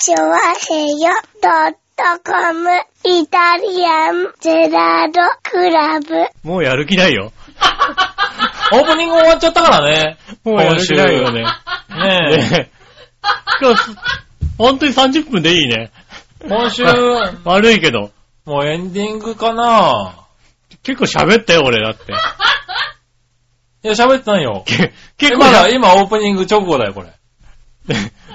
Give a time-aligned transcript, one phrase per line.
[0.00, 1.10] チョワヘヨ
[1.42, 2.70] ドットコム
[3.04, 6.48] イタリアンゼラードクラブ。
[6.48, 7.32] もうやる気ないよ。
[8.72, 10.16] オープニング終わっちゃったからね。
[10.44, 11.42] もうやる気ないよね。
[11.42, 11.50] ね
[12.52, 12.70] え。
[13.60, 13.96] 今日、
[14.56, 15.90] 本当に30分でいいね。
[16.46, 16.84] 今週、
[17.42, 18.12] 悪いけど。
[18.44, 20.14] もうエンディングかな
[20.84, 22.12] 結構喋ったよ、俺だって。
[23.82, 24.62] いや、喋ってないよ。
[24.64, 27.08] け結構まだ今オープニング直後だよ、これ。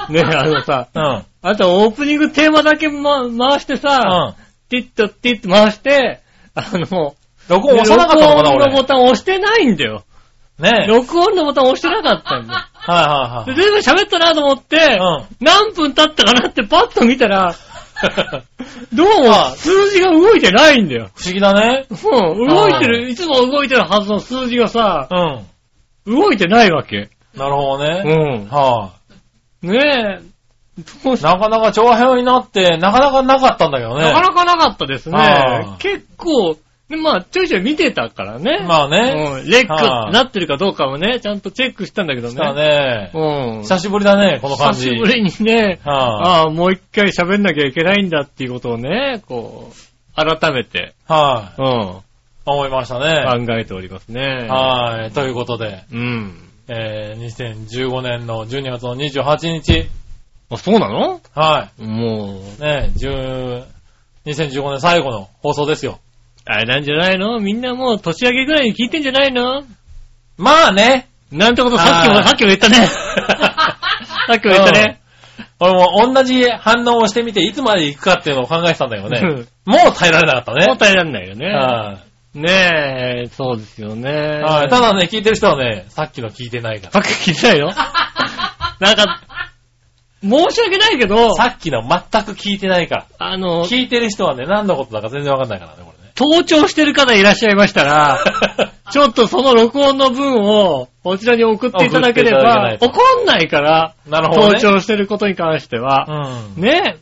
[0.09, 1.25] ね、あのさ、うん。
[1.43, 4.69] あとオープニングテーマだけ、ま、回してうさ、ん。
[4.69, 6.21] ティットティット回して、
[6.55, 7.15] あの、
[7.49, 8.65] 録音押さなかったのかな、俺。
[8.65, 10.03] 録音のボタン押してないんだよ。
[10.57, 10.87] ねえ。
[10.87, 12.59] 録音のボタン押してなかったんだよ。
[12.85, 18.95] で、はいはい全部喋ったなと思って、うん何分経ったかなってパッと見たら、 はい。
[18.95, 21.09] どうも数字が動いてないんだよ。
[21.13, 21.85] 不思議だね。
[21.89, 25.07] うん、動いてはる、いつも動いてるはずの数字がさ、
[26.05, 26.13] うん。
[26.13, 27.09] 動いてないわけ。
[27.35, 28.45] なるほどうね。
[28.45, 28.47] ん。
[28.49, 28.91] は
[29.61, 30.32] ねえ。
[31.21, 34.03] なかなか調和表になって、なかなかなかったんだけどね。
[34.03, 35.77] なかなかなかったですねは。
[35.77, 36.57] い結構、
[36.89, 38.59] でまあ、ちょいちょい見てたからね。
[38.67, 39.39] まあね。
[39.41, 39.49] うん。
[39.49, 42.33] レックはいなってるかどうかもね、ちゃんとチェックしたんだけどね。
[42.33, 43.11] したね。
[43.13, 43.61] うん。
[43.61, 44.89] 久しぶりだね、この感じ。
[44.89, 51.11] 久しぶりにね、はああ、もう一回喋んなきゃいけないんだっていうことをね、こう、改めて、い。
[51.11, 51.61] はい。
[51.61, 51.97] うん、
[52.45, 53.45] 思いましたね。
[53.45, 54.47] 考えておりますね。
[54.49, 55.11] はい。
[55.13, 56.49] ということで、うん。
[56.67, 59.87] えー、2015年の12月の28日。
[60.55, 61.21] あ、そうなの？
[61.33, 62.61] はもう、い。
[62.61, 63.63] ね、10
[64.25, 65.99] 2015年最後の放送ですよ。
[66.45, 67.39] あれなんじゃないの？
[67.39, 69.63] みんなもう年明けぐらいに聞いてんじゃないの？
[70.37, 71.09] まあね。
[71.31, 72.75] なんてことさっきも、はいさっきも言ったね。
[74.27, 74.99] さっきも言ったね。
[75.59, 79.47] 俺も同じ反応をしてみて、いつまで行くかっていうのを考えてたんだけどねうん。
[79.65, 80.67] もう耐えられなかったね。
[80.67, 81.47] もう耐えられないよね。
[81.47, 81.97] は
[82.35, 84.09] ねえ、そうですよね。
[84.11, 84.41] い。
[84.41, 84.69] はい。
[84.69, 87.67] ただね、聞いてる人はね、さっきの聞いてないかさっき聞いてないよ。
[88.79, 89.21] なんか、
[90.23, 93.05] 申し訳ないけどら。、さっきの全く聞いてないから。
[93.19, 96.11] あの、聞いてる人はね、何のことだか全然わかんないからね、これね。
[96.15, 98.19] 盗聴してる方いらっしゃいましたら、
[98.91, 104.59] ちょっとその録音の分をこちらに送っていただければ怒んないから、なるほどね。
[104.59, 106.05] 盗聴してることに関しては。
[106.55, 106.61] うん。
[106.61, 106.97] ね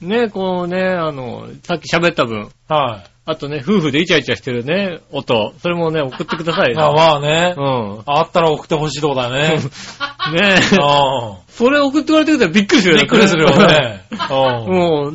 [0.00, 3.13] ねこうね、あの、さっき喋った分、はい。
[3.26, 6.92] あとね、夫婦でイチャイチャしてるね、音、それもね、送ってくださいま あよ。
[6.92, 7.54] まあね。
[7.56, 8.02] うん。
[8.04, 9.60] あったら送ってほしいとこだよね。
[10.32, 12.98] ねえ、うそれ送ってくれてくれたらびっくりするん。
[12.98, 13.50] よびっくりするよ。
[13.50, 14.02] ね。
[14.10, 14.74] うん。
[14.74, 15.12] もう、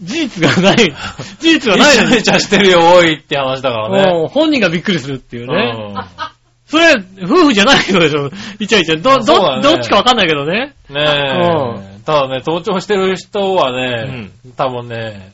[0.00, 0.76] 事実がない、
[1.38, 4.28] 事実がめないのにちゃめちゃしてるよ、おいって話だからね。
[4.30, 5.70] 本人がびっくりするっていううね。
[5.70, 5.94] ん。
[6.66, 6.94] それ、
[7.24, 8.30] 夫婦じゃないのでしょ。
[8.58, 9.02] イチャイチャ。
[9.02, 10.72] ど、ど、どっちかわかんないけどね。
[10.88, 12.00] ねえ。
[12.06, 15.32] ただね、盗聴してる人はね、多分ね、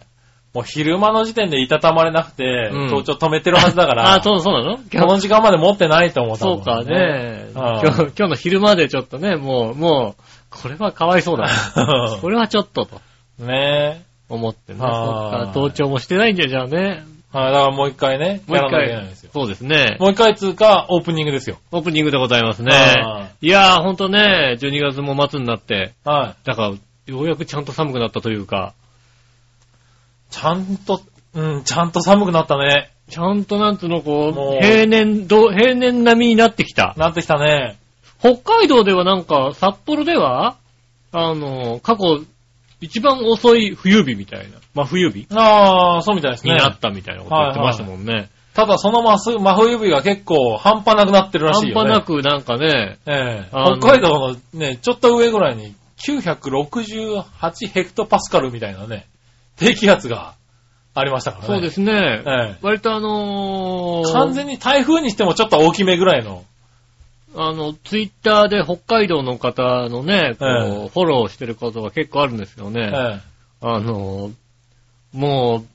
[0.56, 4.78] もう昼間の時点でいたたまれなくて、うん盗聴止めてるはずだから、 あ、そう、そうなの？
[4.78, 7.50] この時間まで持ってないと思ったそうかね。
[7.54, 11.46] うん今日、今日の昼までちょっとね、もう、もう、これはかわいそうだ。
[12.22, 13.00] これはちょっとと
[13.38, 14.80] ね思ってね。
[14.80, 17.04] はいそっか、盗聴もしてないんじゃ、じゃあね。
[17.34, 17.38] え。
[17.38, 19.30] はい、だからもう一回ね、もう一やらなきゃいけない回んですよ。。
[19.34, 19.98] そうですね。
[20.00, 21.58] もう一回つうか、オープニングですよ。
[21.70, 23.46] オープニングでございますねはい。
[23.46, 26.46] いやー、ほんとね、12月も末になって、はい。
[26.46, 28.72] だから、ようやくちゃんと寒くなったというか、
[30.30, 31.00] ちゃんと、
[31.34, 32.90] うん、ちゃんと寒くなったね。
[33.08, 36.94] ちゃんとなんつうの、こもうう、平年ど、平年並みになってきた。
[36.96, 37.76] なってきたね。
[38.18, 40.56] 北海道ではなんか、札幌では、
[41.12, 42.24] あの、過去、
[42.80, 46.52] 一番遅い冬日みたいな、真冬日ああ、そうみたいですね。
[46.52, 48.28] になったみたいなこと言ってましたもんね。
[48.56, 51.74] ただその真冬日が結構半端なくなってるらしいよね。
[51.74, 59.06] 半端なくなんかね、ええあの北海道のね、ちょっと上ぐらいに968ヘクトパスカルみたいなね、
[59.56, 60.34] 低気圧が
[60.94, 61.48] ありましたからね。。
[61.48, 62.22] そうですすね。
[62.26, 66.44] え割とあのえー、完全に台風にしてもちょっと大きめぐらいの。
[67.38, 70.48] あの、ツイッターで北海道の方のね、こう、
[70.86, 72.90] えフォローしてることが結構あるんですよね。
[72.90, 73.20] え
[73.60, 74.30] あの、
[75.12, 75.66] もう、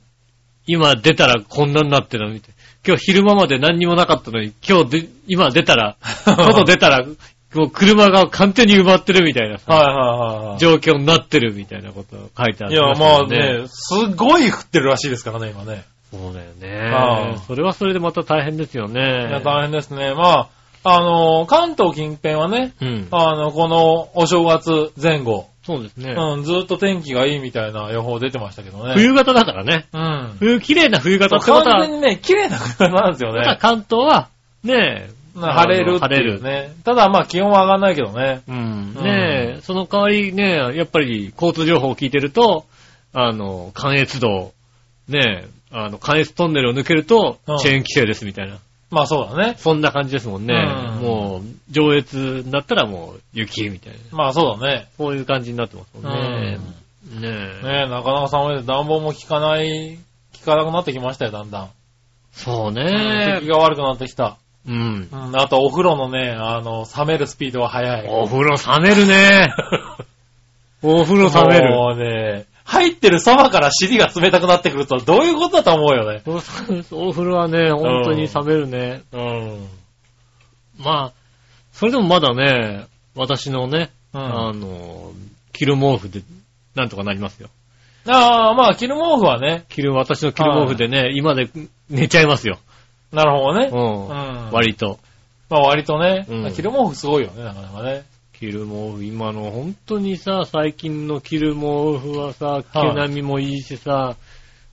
[0.66, 2.52] 今出たらこんなになってるの見て、
[2.86, 7.06] 今日昼間まで何にもなかったのに、今日で、今出たら、 外出たら、
[7.54, 12.76] こう車が完全に埋まってるみたいなさ、はいはいはい状況になってるみたいなことが書いてあはい。
[12.76, 13.62] いや、りまあよね。
[13.64, 15.86] ね、すごい降ってるらしいですからね、今ね。
[16.12, 16.48] そうだよ
[16.94, 17.38] ああね。
[17.48, 19.02] それはそれでまた大変ですよいね。
[19.32, 20.14] や、大変ですね。
[20.14, 20.50] ま
[20.84, 23.08] あ、あの、関東近辺はね、うん。
[23.12, 26.14] あの、このお正月前後、そうですね。
[26.14, 28.94] うん、ずっと天気がいいみたいな予報出てましたけどね。
[28.96, 29.86] 冬型だからね。
[29.94, 30.36] うん。
[30.40, 33.58] 冬、綺麗な冬型ってことは完全、にね、綺麗な車なんですよね。
[33.60, 34.30] 関東は、
[34.64, 36.74] ね晴れるっていうね。
[36.84, 38.42] ただまあ気温は上がんないけどね。
[38.48, 38.56] うん。
[38.96, 42.66] うんねえ、その代わりね、やっぱり交通情報を聞いてると、
[43.14, 44.54] あの、関越道、
[45.08, 48.58] ねえ、あの、関越トンネルを抜けるとうん、チェーン規制ですみたいな。
[48.90, 49.56] まあそうだね。
[49.58, 50.54] そんな感じですもんね。
[50.54, 51.42] うんもう、
[51.72, 54.00] 上越になったらもう雪みたいな。
[54.12, 54.88] まあそうだね。
[54.98, 56.60] そういう感じになってますもんね。
[57.18, 57.28] うね
[57.64, 59.98] え、なかなか寒いで暖房も効かない、
[60.40, 61.70] 効かなくなってきましたよ、だんだん。
[62.34, 63.48] そう出ね来。
[63.48, 64.38] が悪くなってきた。
[64.68, 65.10] うん。
[65.12, 68.08] うん、あとお風呂のね、あの、冷めるスピードは速い。
[68.10, 69.54] お風呂冷めるね。
[70.84, 71.72] お風呂冷める。
[71.72, 76.22] もうね、入ってるそばから尻が冷たくなってくるとどういうことだと思うよね。
[76.26, 76.36] お
[77.08, 79.02] お風呂はね、本当に冷めるね。
[79.12, 79.68] うん。
[80.80, 81.12] まあ、
[81.74, 82.86] それでもまだね、
[83.16, 84.22] 私のね、うん。
[84.22, 85.12] あの、
[85.54, 86.22] 着る毛布で、
[86.76, 87.50] なんとかなりますよ。
[88.08, 89.66] ああ、まあ、着る毛布はね。
[89.70, 91.50] 着る、私の着る毛布でね、今で
[91.90, 92.60] 寝ちゃいますよ。
[93.12, 93.70] なるほどね。
[93.72, 94.08] うん。
[94.08, 95.00] うん割と。
[95.50, 96.26] まあ、割とね。
[96.30, 98.04] うん着る毛布すごいよね、なかなかね。
[98.40, 104.16] 着る毛布、今の本当にさ、最近の着る毛布はさ、毛並みもいいしさ、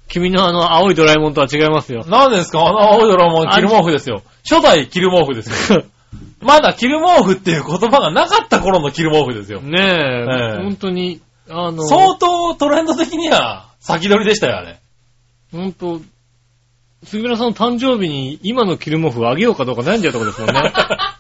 [0.08, 2.05] 君のあの青いドラえもんとは違いますよ。
[2.08, 2.67] 何ですか？
[2.67, 4.23] あの青いドラも着る毛布ですよ。
[4.49, 5.85] 初代着る毛布ですよ。
[6.40, 9.61] まだ着る毛布っていう言葉がなかった頃の着る毛布ですよ。
[9.61, 11.20] ねえ、ええ本当に、
[11.50, 14.79] あの、相当トレンド的には先取りでしたよ、あれ。
[15.52, 16.00] 本当
[17.04, 20.72] 杉村さんの誕生日に今の着る毛布をあげようかどうか悩んじゃうところですもんね。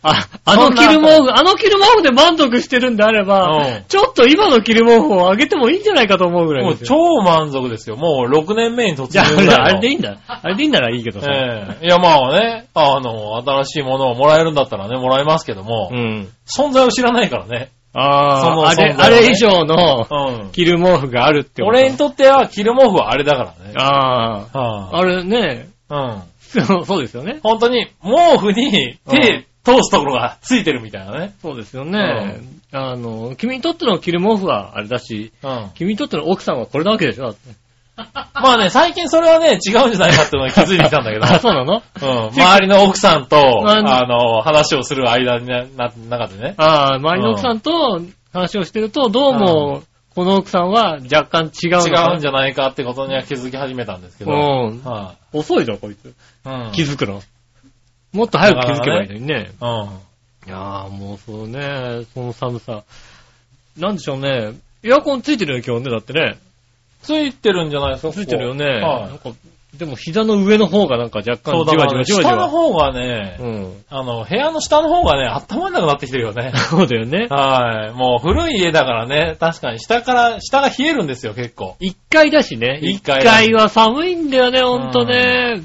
[0.00, 6.96] あ、あの着る毛布、あの着る毛布で満足してるんであれば、うんちょっと今の着る毛布をあげてもいいんじゃないかと思うぐらいもうですよ。
[6.96, 7.96] 超満足ですよ。
[7.96, 10.18] もう6年目に突じゃあ、入ぐらいのあれでいいんだ。
[10.28, 11.26] あれでいいんならいいけどさ。
[11.32, 16.28] ええいや、まあね、あの、新しいものをもらえるんだったらね、もらえますけども、うん。
[16.46, 17.70] 存在を知らないからね。
[17.92, 20.50] あそのあ、あれ、存在はねあれ以上のうん。
[20.50, 23.72] 着る毛布があるってこと俺にとっては着る毛布はあれだからね。
[23.76, 27.32] ああ、はあれね、あ、そうそうですよね。
[27.34, 27.40] うん。
[27.40, 31.34] 本当に、毛布に手通すところがついてるみたいなね。
[31.42, 32.40] そうですよね。
[32.72, 35.70] あの、君にとっての着る毛布はあれだし、うん。
[35.74, 37.50] 君にとっての奥さんはこれなわけでしょだって
[38.34, 41.24] まあね、最近それはね、違うんじゃないかってのに気づいてきたんだけど。
[41.26, 41.82] あ、そうなの？
[42.00, 42.28] うん。
[42.30, 46.54] 周りの奥さんと、あの話をする間にな、な、中でね。
[46.56, 48.00] ああ、周りの奥さんと
[48.32, 49.82] 話をしてると、どうも、
[50.14, 54.32] この奥さんは若干違うの違かうんじゃないかってことには気づき始めたんですけど。
[54.32, 56.06] うんは遅いぞ、こいつ。
[56.06, 56.12] い。
[56.44, 56.72] うん。
[56.72, 57.22] 気づくの？
[58.12, 59.50] もっと早く気づけばいいのにね。
[59.60, 59.68] うん。
[60.46, 62.82] いやーもうそうね、その寒さ。
[63.76, 64.54] なんでしょうね。
[64.82, 66.38] エアコンついてるよ、今日ね、だってね。
[67.08, 68.66] ついてるんじゃないですかついてるよね。
[68.66, 68.82] はい。
[69.06, 69.30] なんか
[69.78, 72.32] でも膝の上の方がなんか若干じわじわじわじわ。
[72.32, 73.84] 下の方がね、うん。
[73.88, 76.52] あの、部屋の下の方がね、温まんなくなってきてるよね。
[76.68, 77.28] そうだよね。
[77.30, 77.96] はい。
[77.96, 81.76] もう古い家だからね、確かに下から、下が冷えるんですよ、結構。
[81.80, 82.78] 一階だしね。
[82.82, 85.62] 一一階階は寒いんだよね、ほんとね。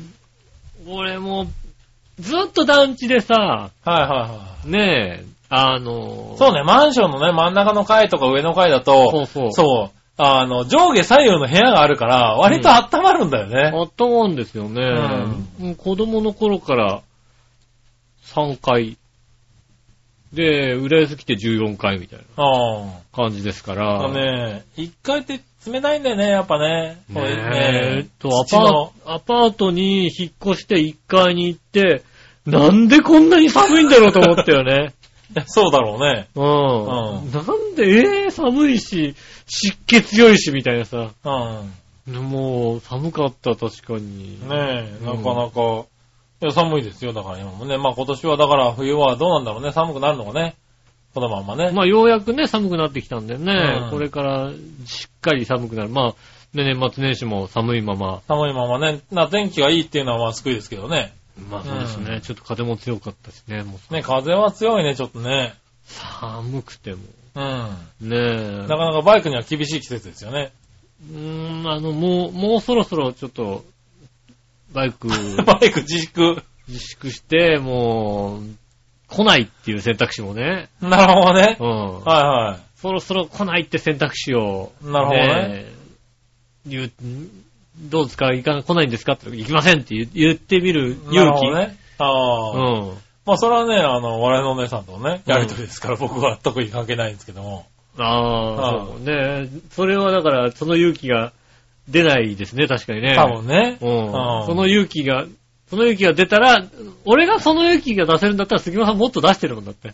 [0.87, 6.37] 俺もう、ずっと団地でさ、はいはいはねえ、あのい。
[6.37, 13.71] そうね、マンションのね、真ん中の階とか上の階だと、そうそうそうあの、上下左右の部屋があるから、割と温まるんだよね。
[13.73, 14.81] あったまんですよね。
[15.59, 17.01] うもう子供の頃から
[18.25, 18.97] 3階。
[20.31, 22.91] で、浦安来て14階みたいなうん。
[23.13, 24.07] 感じですかあら。
[24.07, 27.01] のね、1階って冷たいんだよね、やっぱね。
[27.09, 27.21] ね
[27.97, 32.03] えっと、アパート、アパートに引っ越して1階に行って、
[32.45, 34.93] なんでこんなに寒いんだろうと思ったよね。
[35.47, 36.27] そうだろうね。
[36.35, 36.85] うん。
[36.85, 39.15] うんなんで、えー、寒いし、
[39.47, 41.09] 湿気強いし、みたいなさ。
[41.25, 42.13] うん。
[42.15, 44.39] もう、寒かった、確かに。
[44.47, 45.85] ねえ、うんなかなか、
[46.41, 47.77] いや、寒いですよ、だから今もね。
[47.77, 50.55] まあ今年はだから冬はどうなんだろうね、寒くなるのかね。
[51.13, 51.71] このまんまね。
[51.71, 54.51] まあ、ようやくね、寒くなってきたんでね、うんこれから
[54.85, 55.89] しっかり寒くなる。
[55.89, 58.21] まあ、ね、年末年始も寒いまま。
[58.27, 58.99] 寒いままね。
[59.11, 61.13] な、天気がいいっていうのはまあ救いですけどね。
[61.49, 65.55] まあそうですね、うんちょっと風も強かったしね、もうね、風は強いね、ちょっとね。
[65.85, 66.99] 寒くても。
[67.35, 67.39] う
[68.05, 68.09] ん。
[68.09, 68.67] ねえ。
[68.67, 70.51] なかなかバイクには厳しい季節ですよね。
[71.09, 73.65] うーん、あの、もう、もうそろそろちょっと、
[74.71, 75.07] バイク
[75.45, 76.43] バイク自粛。
[76.67, 78.43] 自粛して、もう、
[79.07, 81.63] 来ないっていう選択肢もね、なるほどねう。
[81.63, 82.03] ん。
[82.03, 82.59] はいはい。
[82.77, 85.65] そろそろ来ないって選択肢を、なるほどね
[86.65, 86.91] 言う、
[87.77, 88.33] どうですか？
[88.33, 89.13] 行か来ないんですか？
[89.13, 91.51] って行きませんって言言ってみる勇気。
[91.51, 91.77] ね。
[91.97, 92.51] ああ。
[92.51, 92.97] うん。
[93.25, 97.65] まあそれはね、あの、我々のお姉さんとのね、やりとりですから、僕は特に関係ないんですけども。
[97.97, 99.49] ああ、そうね。
[99.71, 101.31] それはだから、その勇気が
[101.87, 103.15] 出ないですね、確かにね。
[103.15, 103.77] 多分ね。
[103.81, 104.05] うん。
[104.07, 105.25] うんその勇気が、
[105.69, 106.65] その勇気が出たら、
[107.05, 109.93] 俺がその勇気が出せるんだったら、杉村さんもっと出してるもんだって。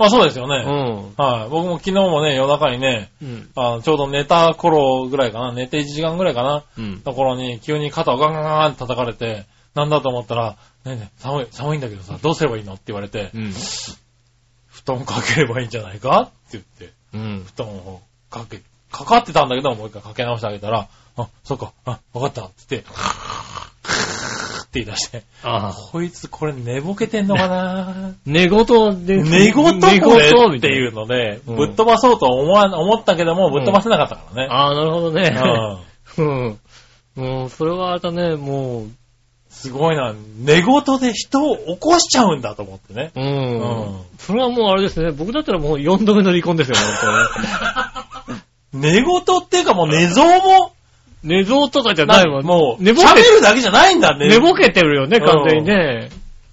[0.00, 0.64] まあそうですようね。
[0.64, 1.14] ん。
[1.18, 1.50] はい。
[1.50, 3.50] 僕も昨日もね、夜中にね、うん。
[3.54, 7.00] あのちょうど寝た頃ぐらいかな、寝て1時間ぐらいかな、うん。
[7.02, 13.52] ところに急に肩をガンガンガンって叩かれて、なんだと思ったら、ねえねえ、寒い、寒いんだけどさ、どうすればいいのって言われて、うん。
[14.68, 17.44] 布団かければいいんじゃないかって言って、うん。
[17.44, 20.88] 布団をかけ、かかってたんだけど、もう一回かけ直してあげたら、
[21.18, 22.88] あ、そっか、あ、わかったって言って、
[24.70, 25.72] っって言い出して、ああ。
[25.72, 28.14] こいつこれ寝ぼけてんのかな？
[28.24, 28.64] 寝言
[29.04, 29.16] で。
[29.16, 34.48] 寝言寝これっていうので、うんぶっ飛ばそうと思わ、思ったけども、ぶっ飛ばせなかったからね。
[34.48, 34.54] な。
[34.54, 35.36] ああ、なるほどね。
[36.18, 36.58] うんうん。
[37.16, 38.88] もう、それはあれだね、もう、
[39.50, 40.14] すごいな。
[40.38, 43.10] 寝言で人を起こしちゃうんだと思ってね。
[43.16, 43.20] う。
[43.20, 45.10] うんんそれはもうあれですね。
[45.10, 46.76] 僕だったらもう4度目の離婚ですよ、
[48.72, 50.72] 本 寝言っていうかもう寝相も。
[51.22, 52.42] 寝相とかじゃないわ。
[52.42, 54.28] もう、寝ぼけ喋るだけじゃないんだね。
[54.28, 56.10] 寝ぼけてるよね、完全にね。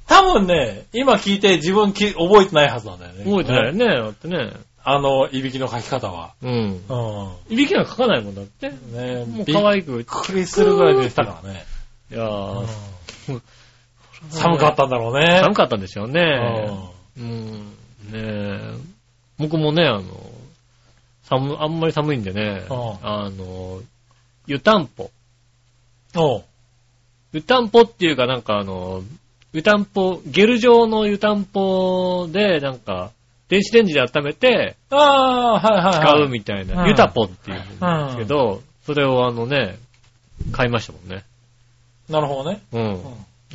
[0.08, 3.24] 多分ね、今聞いて自分き覚えてないはずなんだよね。
[3.26, 4.52] 覚えてないよね、だってね。
[4.84, 6.34] あの、いびきの書き方は。
[6.42, 6.50] うん。
[6.88, 6.96] う
[7.52, 7.54] ん。
[7.54, 8.70] いびきが書かないもんだって。
[8.70, 9.98] ねもう可愛く。
[9.98, 11.66] びっくりするぐらい出てたからね。
[12.10, 12.66] いやー
[13.30, 13.42] うん
[14.30, 15.42] 寒かったんだろうね。
[15.44, 16.70] 寒かったんでしょうね。
[17.18, 17.52] ううん。
[17.60, 18.60] ねえ。
[19.38, 20.04] 僕もね、あの、
[21.24, 23.82] 寒、あんまり寒いんでね、うんあの、
[24.48, 25.04] 湯たんぽ。
[25.04, 25.10] ん。
[26.18, 26.44] おう。
[27.34, 29.04] 湯たんぽっていうかなんかあの、
[29.54, 33.12] 湯たんぽ、ゲル状の湯たんぽで、なんか、
[33.50, 35.94] 電子レンジで温めてああ、はいはいはい。
[35.94, 39.78] 使うみたいな、うん湯たぽっていうんですけど、それをあのね、
[40.52, 41.24] 買いましたもんね。
[42.10, 42.62] なるほどね。
[42.74, 42.94] うん。
[42.94, 43.02] うん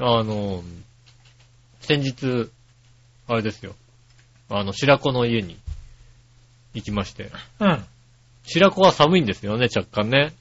[0.00, 0.62] あの、
[1.80, 2.50] 先日、
[3.28, 3.74] あれですよ。
[4.48, 5.58] あの、白子の家に
[6.72, 7.30] 行きまして。
[7.60, 7.84] うん。
[8.44, 10.32] 白子は寒いんですよね、若干ね。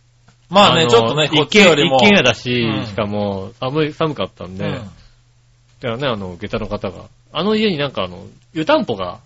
[0.52, 1.98] まあね、のちょっとね、こ一っちよりも。
[1.98, 4.74] 軒一軒家だし、うんしかも寒い、寒かったんで、うん。
[4.74, 4.88] だか
[5.82, 9.20] らね、あの、下駄の方が、あの家になんかあの、湯たんぽが。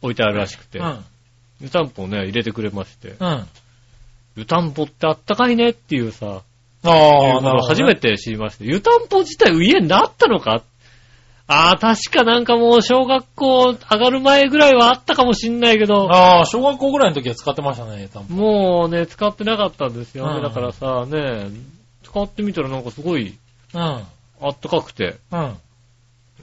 [0.00, 1.04] 置いてあるらしくて、うん。
[1.60, 3.46] 湯たんぽをね、入れてくれまして、うん。
[4.36, 6.42] 湯たんぽってあったかいねっていうさ、
[6.84, 7.66] ああ、なるほどね。
[7.68, 10.62] 初めて知りまして、湯たんぽ自体家になったのか
[11.50, 18.36] ああ、確かなんかもう小学校上がる前ぐらいはあったかもしんないけど、ああ、小学校ぐらいの時は使ってましたね、多分。
[18.36, 20.36] もうね、使ってなかったんですよね。
[20.36, 21.48] うんだからさ、ね、
[22.04, 23.34] 使ってみたらなんかすごい
[23.74, 23.80] うん。
[23.80, 24.04] あ
[24.50, 25.56] ったかくて、うん。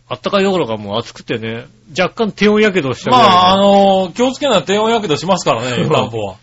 [0.08, 1.66] あったかいどころかもう暑くてね、
[1.98, 6.36] 若干低温やけどしたぐまらいのあ、あのー気をつけないと低温やけどしますからね、湯たんぽは。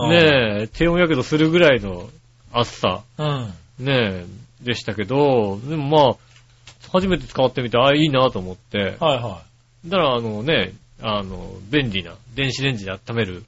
[0.00, 2.08] うんねえ、低温やけどするぐらいの
[2.52, 3.52] 暑さ、うん。
[3.80, 4.26] ねえ、
[4.60, 6.27] でしたけど、でもまあ、
[6.92, 9.42] 初めて使ってみて、ああ、いいなと思って、はいは
[9.86, 13.44] だからあのね、あの、便利な電子レンジで温める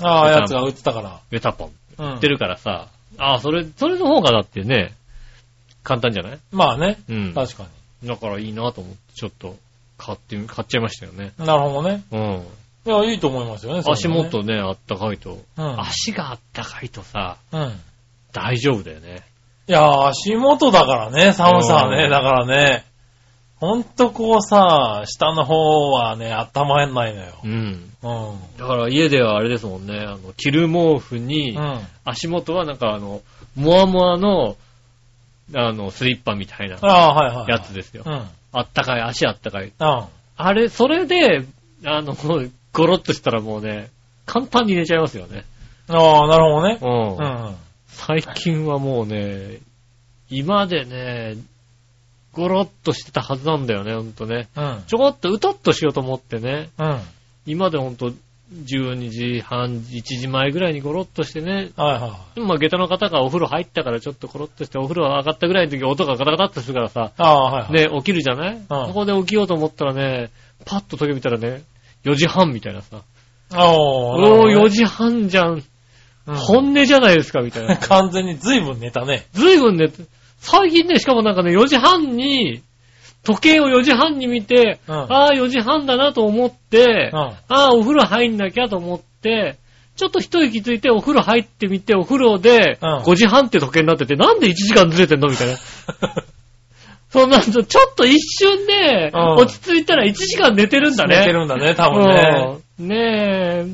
[0.00, 0.04] い。
[0.04, 1.68] ああ、やつが売ってたかメタポン
[1.98, 2.06] ら。
[2.06, 4.94] うん売ってるからさ、ああ、それ、それの方がだってね、
[5.84, 6.38] 簡単じゃない？
[6.50, 6.98] まあね。
[7.08, 7.34] うん。
[7.34, 7.66] 確か
[8.02, 9.56] だからいいなと思って、ちょっと
[9.96, 11.32] 買ってみ、買っちゃいましたよね。
[11.38, 11.46] に。
[11.46, 12.02] なるほどね。
[12.10, 12.46] うん。
[12.86, 13.84] いや、いいと思いますよね、ね。
[14.08, 15.40] 元ね、あったかいと。
[15.56, 15.80] うん。
[15.80, 17.80] 足があったかいとさ、うん。
[18.32, 19.22] 大丈夫だよね。
[19.66, 22.84] いやー、足元だからね、寒さはね、うんだからね。
[23.60, 27.32] ほんとこうさ、下の方はね、温まんないのよ。
[27.44, 27.90] うん。
[28.02, 28.58] うん。
[28.58, 31.80] だから家ではあれですもんね、あの、着る毛布にう、ん。
[32.04, 33.22] 足元はなんかあの、
[33.56, 34.56] モワモワの、
[35.54, 37.50] あの、スリッパみたいなああ、はいはい。
[37.50, 38.10] やつですよう。
[38.10, 38.12] ん。
[38.12, 38.26] うん。
[38.52, 39.72] あったかい、足あったかい。
[39.78, 41.46] ああれ、それで、
[41.86, 43.88] あの、ゴロッとしたらもうね、
[44.26, 45.44] 簡単に寝ちゃいますよね。
[45.88, 45.92] あ、
[46.26, 46.78] なるほどね。
[46.82, 47.16] うん。
[47.16, 47.56] うん。
[47.94, 49.58] 最近はもうね、
[50.30, 51.36] 今でね、
[52.32, 54.48] ゴロッとしてたはずなんだよね、ほんとね。
[54.56, 54.82] うん。
[54.86, 57.00] ちょこっとうとっとしようと思ってね、うん。
[57.46, 58.12] 今でほんと
[58.52, 67.22] 12時半、1時前ぐらいにゴロッとしてね、はいはまあ、下駄の方がお風呂入ったからちょっとコロッとしてお風呂上がったぐらいの時音がガタガタっとするからさ、い。
[67.22, 67.72] ああ、はいはい。
[67.72, 70.30] ね、起きるじゃない、そこで起きようと思ったらね、
[70.64, 71.62] パッと時計見たらね、
[72.04, 73.02] 4時半みたいなさ、
[73.52, 75.62] ああ、おー、4時半じゃん、
[76.26, 77.76] うん本音じゃないですか、みたいな。
[77.88, 79.26] 完全に随分寝たね。
[79.32, 79.90] ずいぶんね、
[80.38, 82.62] 最近ね、しかもなんかね、4時半に、
[83.24, 87.18] 時計を4時半に見て、うんああ、4時半だなと思って、うん。
[87.18, 89.56] ああ、お風呂入んなきゃと思って、
[89.96, 95.28] ちょっと一息ついてお風呂入ってみて、お風呂でうん5時半って時計になってて、なんで1時間ずれてんの？
[95.28, 95.54] みたいな。
[97.10, 101.18] そんなんと、ちょっと一瞬で、うん落ち着いたら1時間寝てるんだね。
[101.18, 102.60] 寝てるんだね、多分ね。
[102.78, 103.66] うんねえ。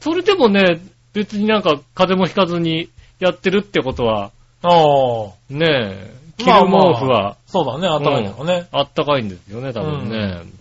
[0.00, 0.80] それでもね、
[1.16, 4.32] 別になんか風邪もひかずにやってるってことは、
[4.62, 5.32] おー。
[5.48, 8.68] ねえ、着る毛布はそうだね、暖かいんだろうね。
[8.70, 10.16] あったかいんですよね、多分ね。
[10.16, 10.52] うん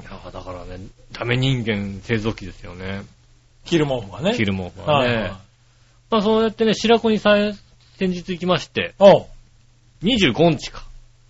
[0.00, 3.04] いや、だからね、ダメ人間製造機ですよね。
[3.64, 4.34] 着る毛布がね。
[4.34, 5.14] 着る毛布はね。
[5.14, 5.30] はいはい。
[6.10, 7.36] まあそうやってね、白子にさ、
[7.96, 9.26] 先日行きまして、おう。
[10.02, 10.82] 25日か。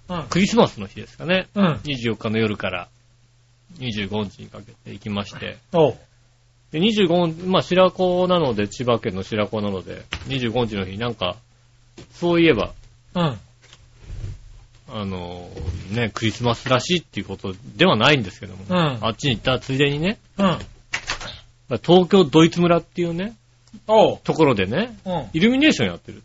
[0.08, 0.22] うん。
[0.30, 1.48] クリスマスの日ですかね。
[1.54, 1.72] うん。
[1.84, 2.88] 24日の夜から
[3.78, 5.58] 25日にかけて行きまして。
[5.74, 5.96] おう。
[6.74, 11.36] で、25、まあ白子なので、千葉県の白子なので、25日の日なんか、
[12.14, 12.72] そういえば、
[13.14, 13.38] うん。
[14.88, 15.48] あの、
[15.92, 20.58] ね、クリスマスらしいっていうことではないんですけども、うんあっちに行ったついでにね、うん。
[21.78, 23.36] 東京ドイツ村っていうね、
[23.86, 24.18] おう。
[24.24, 25.26] ところでね、うん。
[25.32, 26.24] イルミネーションやってる。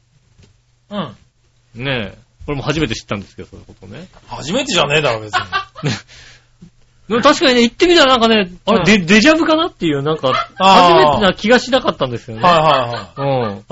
[0.90, 1.84] うん。
[1.84, 2.18] ねえ。
[2.48, 4.08] これも初めて知ったんですけど、そういうことね。
[4.26, 5.42] 初めてじゃねえだろ、別に。
[7.10, 12.44] でも確かにね、行ってみたらなんかね、あれ、うんデデジャブかなっていう、なんか、 初めてな気がしなかったんですよね。
[12.44, 13.40] はいはいうん。
[13.42, 13.54] はい。
[13.56, 13.66] うん。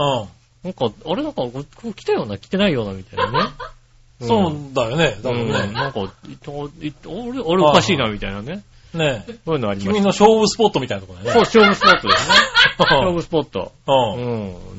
[0.63, 3.43] なんか、あれなんか、ここ来たような、来てないような、みたいなね。
[3.43, 3.47] ん
[4.27, 5.67] そうだよね、多分うん、ね。
[5.71, 5.99] なんか、
[6.49, 8.63] 俺、俺おかしいな、みたいなね。
[8.95, 9.33] ねえ。
[9.45, 11.37] そういうのありま君しの勝負スポットみたいなとこだた。
[11.37, 11.69] よそう、ね。
[11.69, 12.35] 勝負スポットですね。
[12.79, 13.71] 勝負スポット。
[13.85, 13.91] う。
[13.91, 14.25] う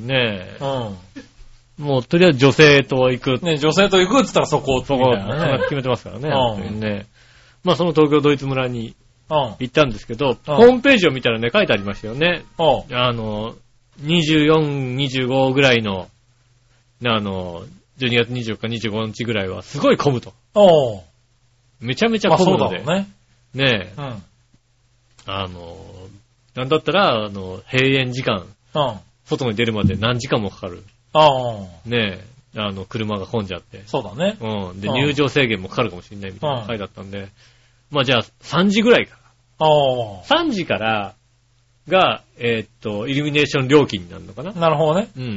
[0.01, 0.07] んん。
[0.09, 0.57] ねえ。
[0.61, 1.85] うん。
[1.85, 3.39] もう、とりあえず女性と行く。
[3.43, 5.15] ね女性と行くって言ったらそこ、そこ。
[5.63, 6.31] 決めてますからね。
[6.31, 7.07] うんね。
[7.69, 8.97] まあ、その東京ドイツ村に
[9.31, 9.37] うん。
[9.59, 12.45] 行ったんですけど、ホームページを見たらね、書いてありましたよね。
[12.57, 13.57] あの、
[14.01, 16.09] 24、25ぐらいの、
[17.05, 17.65] あの、
[17.99, 20.33] 12月24日、25日ぐらいはすごい混むと。
[21.79, 22.79] めちゃめちゃ混むので。
[22.79, 23.09] だろうね。
[23.53, 24.23] ねえ、うん。
[25.27, 25.77] あの、
[26.55, 28.99] なんだったら、あの、閉園時間、うん。
[29.27, 30.83] 外に出るまで何時間もかかる。
[31.13, 32.25] ああ、ねえ、
[32.57, 33.83] あの、車が混んじゃって。
[33.85, 34.39] そうだね。
[34.41, 34.81] うん。
[34.81, 37.29] で、うん入場制限もかかるかもしれないみたいな回だったんで、
[37.91, 39.17] まあじゃあ3時ぐらいか
[39.59, 40.45] ああ、ら。
[40.45, 41.15] 3時から
[41.89, 45.09] が、えーっと、イルミネーション料金になるのかななるほどね。
[45.17, 45.29] うんう。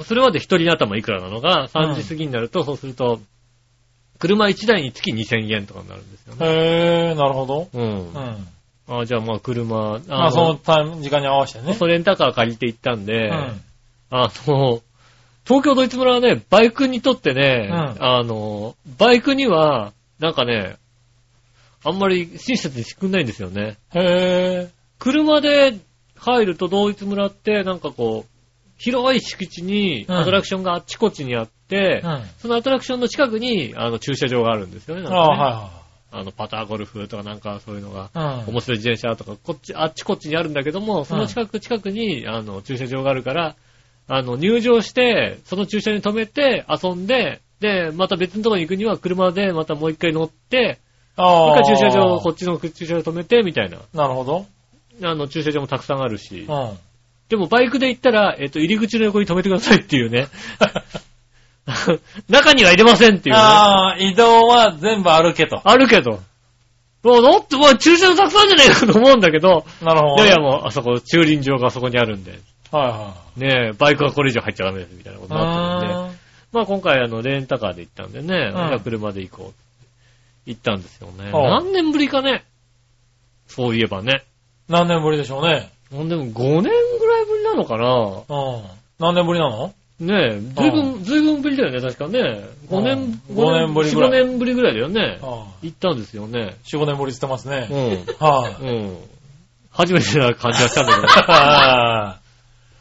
[0.00, 0.04] ん。
[0.04, 3.20] それまで一人頭いくらなのが、3時過ぎになると、そうすると、
[4.18, 6.46] 車1台につき2000円とかになるんですよね。
[6.46, 7.68] へえ、なるほど。
[7.72, 8.18] うんう。
[8.18, 8.48] ん。
[8.88, 11.74] あじゃあまあ車、あまあそのタイム、時間に合わせてね。
[11.74, 13.60] ソレンタカー借りて行ったんで、うん。
[14.10, 14.80] あの、
[15.44, 20.76] 東京ドイツ村はね、バイクにとってね、うんあの、バイクには、なんかね、
[21.82, 23.78] あんまり親切にしてくんないんですよね。
[23.94, 24.00] へ
[24.66, 24.68] え。
[24.98, 25.78] 車で
[26.14, 28.30] 入るとドイツ村って、なんかこう、
[28.76, 32.10] 広い敷地にうんアトラクションがあっちこっちにあって、うん。
[32.10, 35.02] あそのアトラクションの近くに、あの、駐車場があるんですよね。
[35.02, 35.70] なんあ、かねは
[36.12, 38.10] あの、パターゴルフとかなんかそういうのが。
[38.14, 38.52] うん。
[38.52, 43.54] 面白い自転車とか、こっち、あっちこっちにあるんだけども、その近く、近くに、あの、駐車場があるから、
[44.08, 50.78] あの、入場して、その駐車場に止めて、遊んで、で、また別のところに行くには車でまたもう一回乗って、
[51.16, 51.60] あもうあ。
[51.60, 53.78] 一回駐車場、こっちの駐車場止めて、みたいな。
[53.92, 54.46] なるほど。
[55.02, 56.52] あの、駐車場もたくさんあるしう。
[56.52, 56.78] ん。
[57.28, 60.26] でもバイクで行ったら、えっと、入り口の横に止めてくださいっていうね。
[62.28, 63.40] 中には入れませんっていうね。
[63.40, 65.60] ああ、移動は全部歩けと。
[65.64, 66.20] あるけど。
[67.02, 70.24] もうだって、まあ駐車場たくさんじゃないかと思うんだけど、なるほど。
[70.24, 72.40] いやいやもう、あそこ、駐輪場があそこにあるんで、
[72.72, 76.10] はねえ、バイクはこれ以上入っちゃダメですみたいなこといになってるんで、はい。
[76.52, 79.60] まあ今回あの、レンタカーで行ったんでね、んじゃあ車で行こう。
[80.46, 81.30] 行ったんですよね。
[81.32, 82.44] 何年ぶりかね。
[83.46, 84.24] そういえばね。
[84.68, 85.70] 何年ぶりでしょうね。
[85.90, 86.68] ほんでも5年ぐ
[87.06, 88.62] らいぶりなのかなうん。
[88.98, 89.74] 何年ぶりなの？
[90.00, 92.20] ねえ、ずいぶん、ずいぶんぶりだよね、確かね。
[92.70, 95.18] 5年、うん五年ぶりぐらい4、5年ぶりぐらいだよね。
[95.20, 96.56] 行ったんですよね。
[96.64, 97.66] 4、5年ぶりって言ってますうね。
[97.66, 98.06] ん。
[98.18, 98.62] はい。
[98.62, 98.96] うん。
[99.70, 102.18] 初めてな感じがしたんだは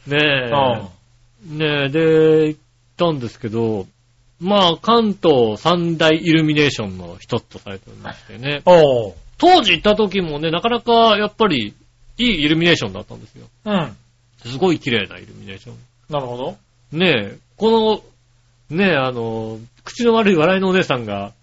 [0.05, 0.17] けど。
[0.17, 0.49] ね。
[0.49, 1.57] え。
[1.57, 2.57] ねえ、で、行
[3.05, 3.87] ったんですけど、
[4.41, 8.61] まあ、関東三大イルミネーションの一つとされてましてね。
[8.65, 9.13] おう。
[9.37, 11.73] 当時行った時もね、なかなかやっぱり
[12.17, 13.47] いいイルミネーションだったんですよ。
[13.65, 13.95] うん。
[14.45, 15.75] すごい綺麗なイルミネーション。
[16.09, 16.57] なるほど。
[16.91, 18.03] ねえ、こ
[18.69, 21.33] の、ねえ、あの、口の悪い笑いのお姉さんが、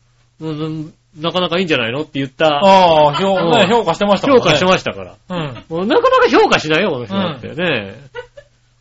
[0.41, 5.17] うんうん、なかなかいいんじゃないのって言った、ああ、評価してました評価してしましたから。
[5.29, 5.35] た。
[5.35, 5.89] うん。
[5.89, 7.95] なかなか評価しないよ、この人だってね。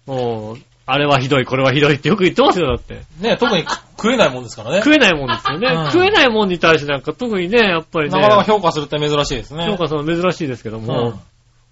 [0.05, 0.57] もう、
[0.87, 3.01] あれはひどい、これはひどいってよく言ってますよ、だって。
[3.19, 4.77] ね特に食食えないもんですからね。
[4.83, 5.67] 食えないもんですよね。
[5.67, 9.65] うん食えないもんに対してなんか特にね、やっぱりね、なかなか評価するって珍しいですね。
[9.65, 10.85] 評価するの珍しいですけどうん。
[10.85, 11.13] も、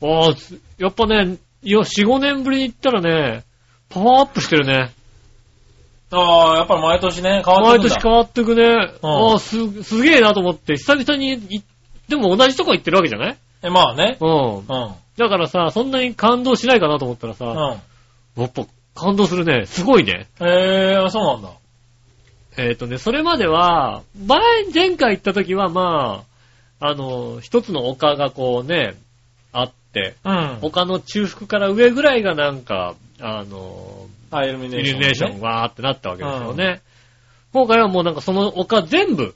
[0.02, 3.44] ああ、つやっぱね、いや、4、5年ぶりに行ったらね、
[3.90, 4.92] パワーアップしてるね。
[6.12, 7.96] ああ、やっぱり毎年ね、変わって毎くんだ。
[7.96, 8.64] 年変わってくね。
[9.04, 11.64] うんああ、す、すげえなと思って、久々にい、
[12.08, 13.38] でも同じとこ行ってるわけじゃない？
[13.64, 14.18] え、まあね。
[14.20, 14.58] うん。
[14.58, 14.64] うん。
[15.18, 17.54] だからさ、そんなに感動しないかなと思ったらさ、う
[18.40, 18.42] ん。
[18.42, 19.66] やっぱ感動するね。
[19.66, 20.28] すごいね。
[20.40, 21.50] へえ、そうなんだ。
[22.58, 24.40] えっ、とね、それまでは、前、
[24.74, 26.26] 前回行った時はま
[26.80, 28.96] あ、あの、一つの丘がこうね、
[29.52, 30.58] あって、うん。
[30.62, 36.82] 丘の中腹から上ぐらいがなんか、あの、あ、イルミネーイルション、ミネーションわーってなったわけですよね。
[37.54, 39.36] 今回はもうなんかその丘全部、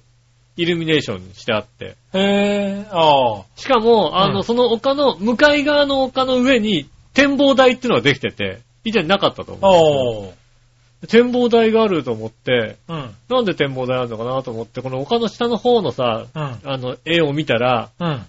[0.57, 3.43] イルミネーションしてあって、へえ、ああ。
[3.55, 11.07] しかも、あの、うんその丘の、向かい側の丘の上に展望台っていうのができてて、以前なかったと思う。
[11.07, 13.15] 展望台があると思って、うん。
[13.29, 16.41] なんで展望台あるのかなと思って、この丘の下の方のさ、うん。
[16.41, 18.25] あの、絵を見たら、うん。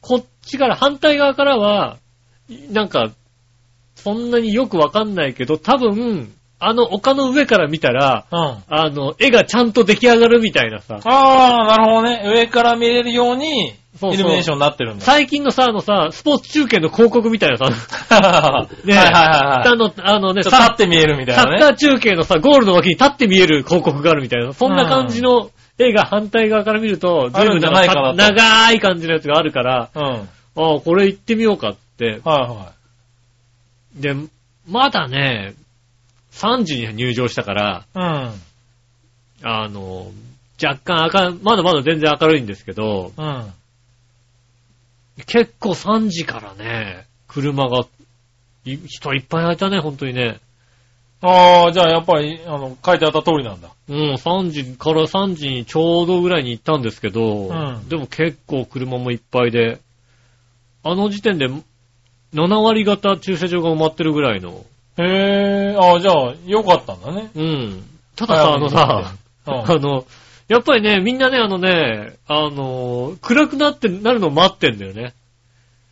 [0.00, 1.96] こっちから、反対側からは、
[2.70, 3.10] なんか、
[3.96, 6.32] そんなによくわかんないけど、多分、
[6.64, 8.38] あの丘の上から見たら、うん。
[8.68, 12.22] あの、絵がちゃんと出来上がるみたいなさ、ああ、なるほどね。
[12.24, 15.04] 上から見れるようにそうそうイルミネーションになってるんだ。
[15.04, 17.66] 最近のさ、あのさ、スポーツ中継の広告みたいなさ、
[18.84, 19.68] ねはいはいはいはい。
[19.68, 21.66] あの、あのね、ちょっと立って見えるみたいサッカなね。
[21.66, 30.02] ー中継のさ、ゴールの脇に立って見える広告があるみたいな、そんな感じの絵が反対側から見ると、あるんじゃない長い感じのやつがあるから、うん。
[30.02, 30.20] はい
[30.54, 32.20] ああ、これ行ってみようかって。
[32.24, 32.72] は
[33.94, 34.14] で、
[34.68, 35.54] まだね、
[36.32, 37.98] 3時に入場したから、い。
[37.98, 38.32] うん。
[39.44, 40.12] あの、
[40.62, 43.52] 若干明る、まだまだ全然明るいんですけど、うん。
[45.26, 47.86] 結構3時からね、車が、
[48.64, 50.40] い人いっぱい入ったね、本当にね。
[51.20, 53.68] ああ、じゃあやっぱり、あの、書いてあった通りなんだ。
[53.88, 59.80] うん、3時から3時にちょうどぐらいに行ったんですけど、うんでも結構車もいっぱいで、
[60.82, 61.48] あの時点で
[62.34, 64.64] 7割型駐車場が埋まってるぐらいの、
[64.98, 67.30] へえ、ああ、じゃあ、よかったんだね。
[67.34, 67.84] うん。
[68.14, 69.14] たださ、あのさ、
[69.46, 69.54] うん。
[69.54, 70.04] あの、
[70.52, 75.14] やっぱりね、みんなね、あのね、あの、暗くなって、なるのを待ってんだよね。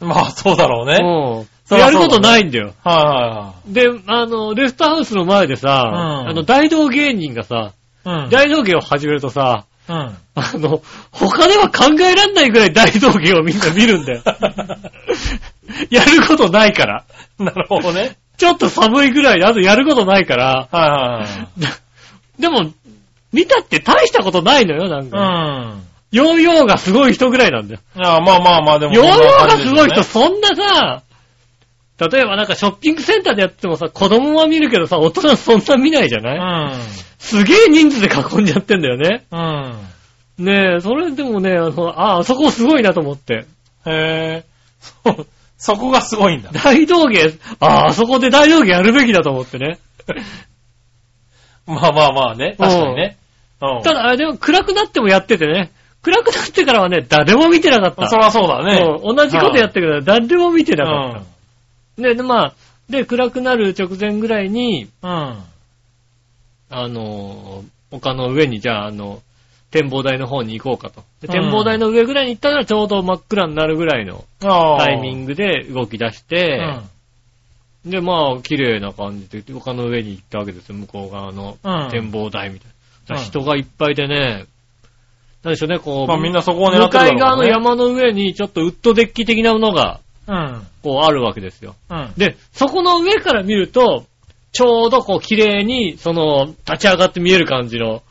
[0.01, 0.92] まあ、そうだろうね。
[0.92, 1.49] はいうん。
[1.64, 2.75] そりゃそうだねやることないんだよ。
[2.85, 7.73] はで、あの、レストハウスの前でさ、うんあの、大道芸人がさ、
[8.05, 8.25] いはい。
[8.25, 8.29] うん。
[8.29, 9.94] 大道芸を始めるとさ、うん。
[9.94, 14.23] あの、他では考えらんないぐらい大道芸をみんな見るんだよ。
[15.88, 17.05] やることないから。
[17.38, 18.18] なるほどね。
[18.37, 20.68] ちょっと寒いぐらいで、あとやることないから。
[20.70, 21.90] はいはい
[22.40, 22.73] でも、
[23.33, 25.16] 見たって大したことないのよ、なんか。
[25.16, 25.75] は
[26.12, 26.16] い。
[26.16, 27.81] ヨーヨーがすごい人ぐらいなんだよ。
[27.97, 28.05] うん。
[28.05, 28.93] ああまあまあまあ、でも。
[28.93, 31.03] ヨーヨーがすごい人、そそんなさ、
[32.09, 36.73] 例えばなんかショッピングセンターでやってもさ、子供は見るけどさ、大人はそんな見ないじゃんない、な
[37.19, 39.27] すげえ人数で囲んじゃってんだよね。
[39.31, 39.40] うん。
[40.38, 40.45] うん。
[40.47, 43.45] ねえ、それでもね、あの、あ、あそこすごいなと思って。
[43.87, 44.45] へえ。
[45.05, 45.27] そ、
[45.59, 46.51] そこがすごいんだ。
[46.53, 49.79] 大道芸、あ、あそこで大道芸やるべきだと思ってね。
[51.66, 52.57] まあまあまあね。
[52.59, 53.19] 確かにね。
[53.61, 53.83] うん。
[53.83, 55.70] ただ、あれでも暗くなってもやっててね。
[56.03, 58.09] 暗くなってからはね、誰も見てなかった。
[58.09, 58.83] そりゃそうだね。
[59.03, 61.11] うん同じことやってるから誰も見てなかうん。
[61.11, 61.25] っ
[61.96, 62.03] た。
[62.03, 62.55] ね、で、まあ、
[62.88, 65.09] で、暗くなる直前ぐらいに、うん。
[65.09, 69.20] あのー、丘の上に、じゃあ、あの、
[69.70, 71.03] 展望台の方に行こうかと。
[71.20, 74.79] でうん展望台の上ぐらいに行ったらちょうど真っ暗になるぐらいのああ。
[74.85, 76.81] タイミングで動き出して、
[77.85, 81.85] で、まあ、綺麗な感じで、丘の上に行ったわけですよ、向こう側のうん。
[81.85, 81.90] うん。
[81.90, 82.69] 展望台みたい
[83.16, 84.46] 人がいっぱいでね、
[85.42, 90.66] なんでしょうね、こう、まあみんなそこを狙向ってるだろうねかい側の山の上にちょっとウッドデッキ的なものが、うん。
[90.83, 91.75] こうあるわけですよ。
[91.90, 92.12] うん。
[92.16, 94.05] で、そこの上から見ると、
[94.53, 98.03] ちょうどこう綺麗に、その、立ち上がって見える感じの、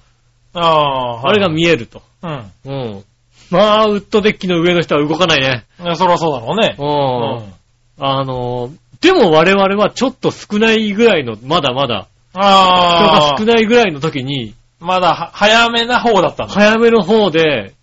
[0.54, 2.02] ああ、はいあれが見えると。
[2.24, 2.52] うん。
[2.66, 3.04] うん。
[3.52, 5.66] まあ、ウッドデッキの上の人は動かないね。
[5.80, 6.76] いや、そりゃそうだろうね。
[6.78, 7.44] うん。
[7.44, 7.54] うん。
[8.00, 16.54] あの、でも我々はちょっと少ないぐらいの、まだまだ、人ああが少、ないぐらいの時に、まだは早めな方だったんだ。
[16.54, 17.74] 早めの方で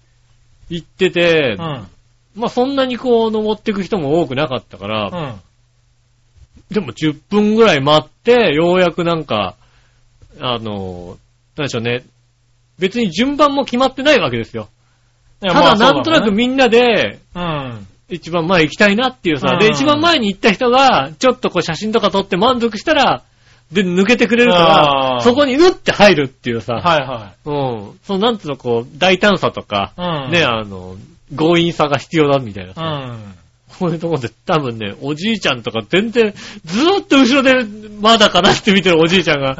[0.70, 1.88] 行ってて、うん。
[2.34, 5.40] まあそんなにこう登っていく人も多くなかったから、うん。
[6.70, 9.54] でも10分ぐらい待って、ようやくなんか、
[10.40, 11.16] あの、
[11.56, 12.04] なんでしょうね。
[12.78, 14.68] 別に順番も決まってないわけですよ。
[15.40, 17.86] ただなんとなくみんなで、うん。
[18.08, 23.22] 一番前行きたいなっていうさ、うんで、一番前に行った人が、ちょっとこう写真とか撮って満足したら、
[23.72, 27.98] で、抜けてくれるかあーら、そこにうって入るっていうさ、はいはうん。
[28.04, 30.00] そのなんつうのこう、大胆さとか、い。
[30.00, 30.30] うん。
[30.32, 30.96] ね、あの、
[31.34, 33.34] 強引さが必要だみたいなうさ、ん。
[33.78, 36.32] こういうところで多分ね、おじいちゃんとか全然、
[36.64, 37.64] ずーっと後ろで
[38.00, 39.58] まだかなって見てるおじいちゃんが、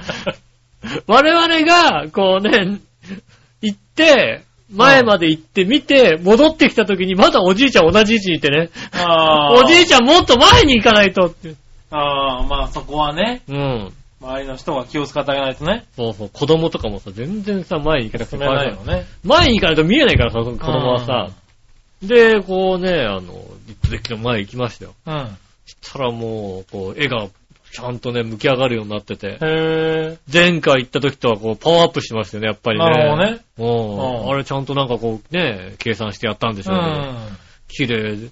[1.07, 2.79] 我々が、こうね、
[3.61, 4.43] 行って、
[4.73, 9.61] 前まで行って見て、戻ってきた時にまだおじいちゃん同じ位置にいてね、ああ。
[9.61, 11.55] おじいちゃんもっと前に行かないとって。
[11.91, 13.93] ああ、まあそこはね、うん。
[14.21, 15.85] 周りの人が気を使ってあげないとね。
[15.95, 19.07] そうそう、子供とかもさ、全然さ、前に行かなくて進めないよね。
[19.23, 21.31] 前に行かないと見えないからさ、子供はさ。
[22.03, 23.23] で、こうね、あの、
[23.67, 24.95] リップデッキの前行きましたよ。
[25.07, 25.39] うん。
[25.67, 27.29] そしたらもう、こう、絵が
[27.73, 29.33] ちゃんとね、向き上がるようになってて。
[29.33, 30.19] へえ。
[30.33, 32.85] 前回行った時とはこう、パワーアップしてましたよね、やっぱりね。
[32.85, 33.41] なるほどね。
[33.59, 34.25] うん。
[34.25, 37.13] うんあれちゃんとなんかこう、ね、計算してやったんでしうょうけど。
[37.13, 37.39] ん。
[37.69, 38.29] 綺麗で。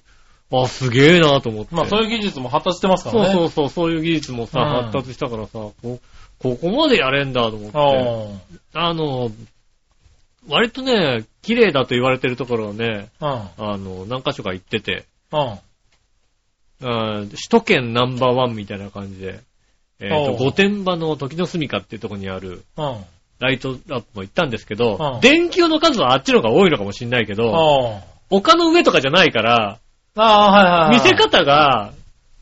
[0.51, 1.75] あ、すげえなと思って。
[1.75, 3.33] まあそういう技術も発達してますからね。
[3.33, 5.99] そうそうそう、そういう技術もさ、うん発達したからさ、こう
[6.39, 8.49] ここまでやれんだと思って。
[8.73, 9.31] ああの、
[10.47, 13.51] 割とね、綺麗だと言われてるところをね、あ。
[13.57, 15.39] あの、何箇所か行ってて、うん。
[16.81, 17.19] うん。
[17.21, 19.39] うん首都圏ナンバーワンみたいな感じで、
[19.99, 23.05] えっ、と、おう御殿場の時の住処っていうところにあるうん。
[23.39, 29.79] ライトアップも行ったんですけど、うん電球の数はあっちの方が多いのかもしんないけど、あ丘の上とかじゃないから、
[30.15, 30.21] あ。
[30.21, 30.89] ああ、はいはいはい。
[30.91, 31.93] 見せ方が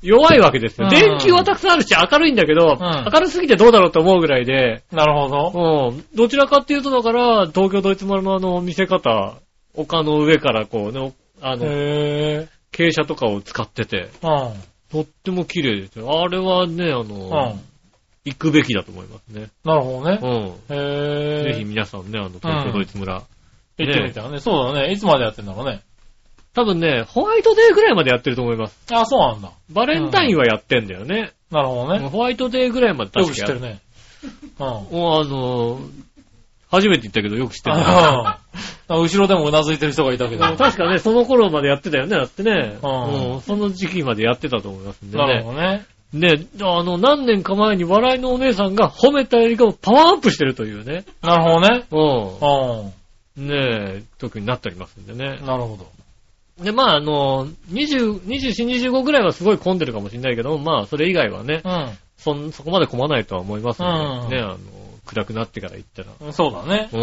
[0.01, 0.88] 弱いわけですよ。
[0.88, 5.91] うん電球はたくさんあるし明るいんだけど、ん明るすぎてどうだろうと思うぐらいで、なるほど。
[5.91, 6.05] うん。
[6.13, 9.36] どちらかっていうと、だから、東京ドイツ丸のあの見せ方、
[9.73, 14.09] 丘の上からこうね、あの、へ傾斜とかを使ってて。
[14.91, 16.21] とっても綺麗ですよ。
[16.21, 17.05] あれはね、あの、う
[17.55, 17.62] ん。
[18.25, 19.49] 行くべきだと思いますね。
[19.65, 20.19] なるほどね。
[20.21, 20.75] うん。
[20.75, 21.43] へぇー。
[21.53, 23.23] ぜひ皆さんね、あの、東京ドイツ村。
[23.77, 24.39] 行ってみたらね。
[24.39, 24.91] そうだね。
[24.91, 25.81] いつまでやってんだろうね。
[26.54, 28.78] 多分ね、ホワイトデーぐらいまでやってると思います。
[28.92, 29.52] あ、そうなんだ。
[29.72, 31.32] バレンタインはやってんだよね。
[31.52, 32.08] なるほどね。
[32.08, 33.80] ホワイトデーぐらいまでよ確かやく知ってるね。
[34.60, 34.66] うん。
[34.66, 36.04] もうあのー
[36.74, 37.84] 初めて言ったけどよく知ってるな。
[37.86, 38.39] あ
[38.89, 40.44] あ後ろでもうなずいてる人がいたけど。
[40.44, 42.80] うん確かね、その頃までやってたよね、だってね。
[42.82, 45.44] うんうんその時期までやってたと思いますんでなるね。
[45.44, 45.86] ほどね。
[46.13, 51.06] ね、あの、何年か前に笑いのお姉さんが褒めたよりかもパワーアップしてるというね。
[51.22, 51.86] なるほどね。
[51.92, 53.42] う。
[53.42, 53.56] うんね
[53.98, 55.39] え、特になっておりますんでね。
[55.42, 55.46] ん。
[55.46, 55.88] なるほど。
[56.60, 61.63] で、まあ、あの、20、24、25ぐらいはすごい混んでるかもしれないけど、まあ、それ以外はね、
[62.18, 64.58] そん、そこまで混まないとは思いますので、うんね、あの、
[65.06, 66.34] 暗くなってから行ったら、うん。
[66.34, 66.89] そうだね。
[66.94, 67.02] うん。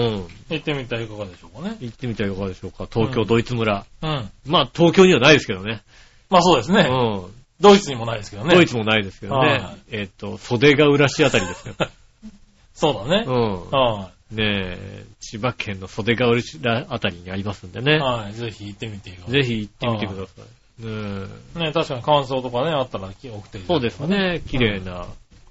[0.49, 1.77] 行ってみたらいかがでしょうかね。
[1.81, 2.87] 行ってみてはいかがでしょうか。
[2.91, 3.85] 東京ドイツ村。
[4.03, 4.31] うん。
[4.47, 5.83] まあ、東京にはないですけどね。
[6.31, 6.89] まあそうですね。
[6.89, 7.41] うん。
[7.61, 8.55] ドイツにもないですけどね。
[8.55, 9.77] ドイツもないですけどねはい。
[9.91, 11.75] えっと、袖ヶ浦市あたりですよ。
[12.73, 13.25] そうだね。
[13.27, 13.71] うん。
[13.71, 17.83] はねえ、千葉県の袖ヶ浦市あたりにありますんでい。
[17.83, 17.99] ね。
[17.99, 18.33] はい。
[18.33, 19.33] ぜひ行ってみてください。
[19.33, 20.87] ぜひ行ってみてください。
[20.87, 24.01] ねえね、確かに感想とかね、あったら送っていたそうです。
[24.01, 24.41] ね。
[24.47, 25.07] 綺麗な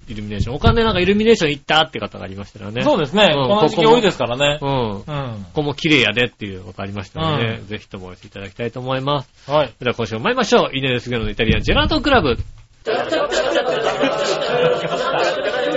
[0.07, 0.55] イルミネーション。
[0.55, 2.81] お金なんかイルミネーション行ったって方がありましたらね。
[2.81, 3.27] そうですね。
[3.31, 4.57] うんこの時期多いですからね。
[4.61, 4.69] うん。
[4.69, 5.03] うん。
[5.03, 5.05] こ
[5.53, 9.51] こも綺麗やでっていうことありましたので、うぜひともお寄せいただきたいと思います。
[9.51, 9.67] はい。
[9.67, 10.75] それでは今週も参りましょう。
[10.75, 12.37] イネですゲのイタリアンジェラートクラブ。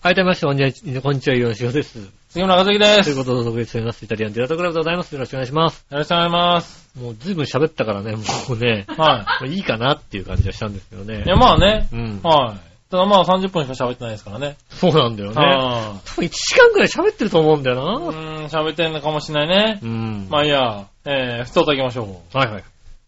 [0.00, 1.98] はい、どうも、こんにちは、こんにちは、よろしくです。
[2.30, 3.04] 杉村和樹です。
[3.04, 4.02] ということで、お届けします。
[4.02, 5.12] イタリアンジェラトクラブでございます。
[5.12, 5.84] よろしくお願いします。
[5.98, 6.98] ろしくお願いします。
[6.98, 11.22] もうずいぶん喋ったからね、もうね、はもういいかなっていう感じはしたんですけどね。
[11.26, 11.28] い。
[11.28, 11.88] や、まあね。
[11.92, 12.20] うん。
[12.22, 12.71] はい。
[12.92, 14.58] ただまあ30分しか喋ってないですからね。
[14.68, 15.34] そうなんだよね。
[15.34, 17.82] は多分1時間くらい喋ってると思うんだよな。
[18.10, 19.80] ーん、喋ってんのかもしれないね。
[19.82, 20.26] うん。
[20.28, 22.36] まあいいや、えー、ふといただきましょう。
[22.36, 22.64] はいはい。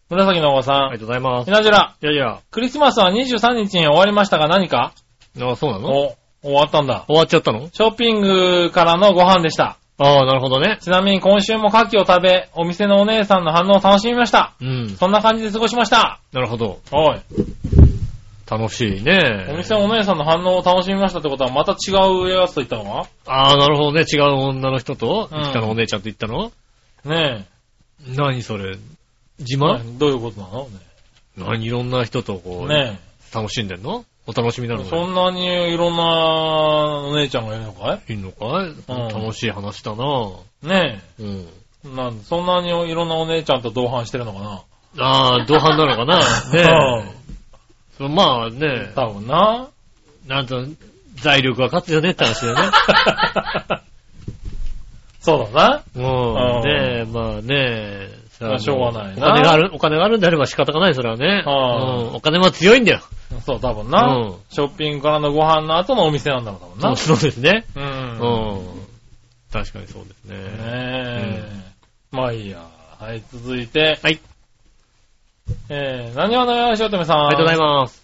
[0.09, 0.75] 紫のおばさん。
[0.75, 1.45] ありがとうございます。
[1.45, 4.93] ひなじら、いやいや、クリスマスは23日に終わりましたが何か？
[5.39, 5.89] あそうなの？
[5.89, 7.05] お、終わったんだ。
[7.05, 7.69] 終わっちゃったの？
[7.71, 9.77] ショッピングからのご飯でした。
[9.99, 10.79] ああ、なるほどね。
[10.81, 14.55] ちなみに今週も牡蠣を食べ、お店のお姉さんの反応を楽しみました。
[14.59, 14.89] うん。
[14.89, 16.19] そんな感じで過ごしました。
[16.33, 16.79] なるほど。
[16.91, 17.21] おい。
[18.49, 19.47] 楽しいね。
[19.49, 23.09] お店のお姉さんの反応を楽しみましたってことはまた違うやつと言ったのか？
[23.25, 24.01] ああ、なるほどね。
[24.11, 25.43] 違う女の人と、うん。
[25.49, 26.51] 北のお姉ちゃんと言ったの？
[27.03, 27.47] ね
[28.15, 28.77] 何それ？
[29.39, 29.57] 自え。
[29.57, 30.67] 慢どういうことなの？
[31.37, 32.99] 何いろんな人とこう、ね
[33.33, 34.05] 楽しんでんの？
[34.27, 34.77] お楽しみなえ。
[34.77, 34.85] の？
[34.85, 36.03] そんなにいろんな
[37.09, 38.13] お姉ちゃんがいるのかい？
[38.13, 38.73] いいのかい、
[39.11, 40.29] 楽しい話だな。
[40.63, 41.47] ねうん。
[41.85, 41.95] え。
[41.95, 44.61] なんそんなにいろんなお姉ちゃんと同伴してるのかな？
[44.97, 46.19] ああ、同伴なのかな？
[46.53, 47.14] ねえ。
[47.97, 49.69] そうまあね、多分な。
[50.27, 50.65] なんと、
[51.15, 52.61] 財力は勝つよねって話だよね。
[55.21, 56.03] そうだうん。
[56.03, 56.07] う
[56.59, 61.43] んねえ、まあねさまあしょうがないなお金がある、お金があるんであれば仕方がない、それはね。
[61.45, 61.53] うん
[62.09, 62.15] うん。
[62.15, 63.01] お金は強いんだよ。
[63.31, 63.41] な。
[63.41, 64.15] そう、多分な。
[64.15, 66.95] うんショッピングからのご飯の後のお店なんだろう、多分な。
[66.95, 67.65] そうそうですね。
[67.75, 67.79] う。
[67.79, 68.85] うんん。
[69.51, 70.37] 確かにそうですね。
[70.37, 71.43] ねえ。
[72.11, 72.59] まあいいや。
[72.99, 73.99] はい、続いて。
[74.03, 74.19] はい。
[75.69, 77.17] えー、何話のよしおとめさん。
[77.27, 78.03] ありがとうございます。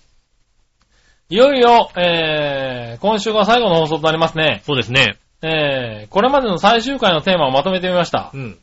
[1.29, 4.61] いよいよ、えー、今週が最後の放送となりますね。
[4.65, 5.17] そうですね。
[5.41, 8.37] えー、これまでの最終回のテーマをまとめてみましたう。
[8.37, 8.57] ん。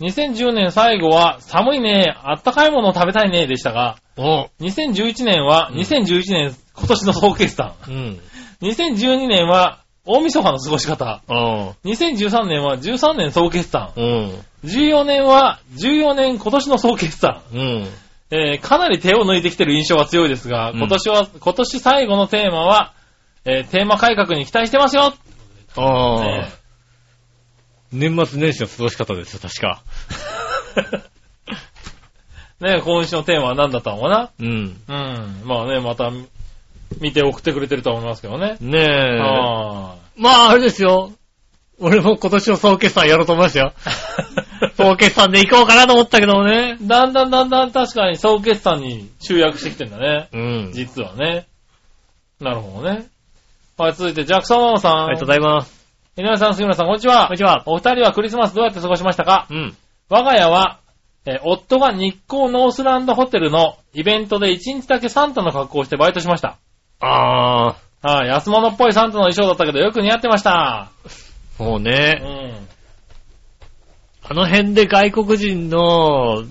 [0.00, 7.74] 2010年最後は、寒いね、あったかいものを食べたいね、でしたが、お2011年は、うん2011年、今年の総決算。
[7.88, 8.20] うん。
[8.60, 11.22] 2012年は、大晦日の過ごし方。
[11.26, 13.82] あ2013年は13年総決算。
[13.82, 13.92] あ。
[13.96, 14.44] うん。
[14.64, 17.42] 14年は、14年今年の総決算。
[17.52, 17.88] うん。
[18.30, 22.92] えーかなり手を抜いてきてる印象が強いですが、うん今年は、今年最後のテーマは、
[23.44, 25.12] えーテーマ改革に期待してますよ。
[25.76, 26.48] ああね。
[27.92, 29.82] 年末年始の過ごし方ですよ、確か。
[32.60, 34.30] ね今週のテーマは何だったのかな？
[34.40, 34.48] うん。
[34.88, 35.42] うん。
[35.44, 36.10] まあね、また、
[37.00, 38.56] 見て送ってくれてると思いますけどね。
[38.60, 39.18] ねえ。
[39.20, 41.12] あまあ、あれですよ。
[41.78, 43.72] 俺も今年の総決算やろうと思いましたよ。
[44.78, 46.78] 総決算で行こうかなと思ったけどもね。
[46.80, 50.28] ーだんだんだんだん確かに総決算に集約してきてんだね。
[50.32, 50.70] うん。
[50.72, 51.46] 実はね。
[52.40, 53.06] なるほどね。
[53.76, 55.04] はい、続いて、ジャクソンママさん。
[55.04, 55.86] ありがとうございます。
[56.16, 57.26] 井上さん、杉村さん、こんにちは。
[57.26, 57.62] こんにちは。
[57.66, 59.46] お二人はクリスマスどうやって過ごしましたか？
[59.50, 59.76] うん。
[60.08, 60.78] 我が家は、
[61.26, 66.56] えー夫が日光ノースランドホテルのイベントで1日だけサンタの格好をしてバイトしました。
[67.00, 70.90] ああ、はい、安物っぽいサンタの衣装だったけどよく似合ってました。
[71.58, 72.66] うもうね、ん。
[74.28, 76.44] あの辺で外国人の、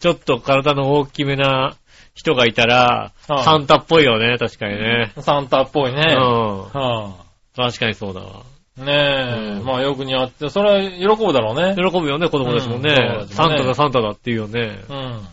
[0.00, 1.76] ちょっと体の大きめな
[2.14, 5.12] 人がいたら、はいサンタっぽいよね、確かにね。
[5.20, 6.14] サンタっぽいね。
[6.16, 6.58] うん。
[6.68, 7.14] は
[7.56, 8.42] 確かにそうだわ。
[8.78, 11.74] あ、ねえ、うんまあよく似合って、それは喜ぶだろうね。
[11.74, 12.94] 喜ぶよね、子供たちもね。
[13.20, 14.78] うんねサンタだ、サンタだって言うよね。
[14.88, 15.28] うん。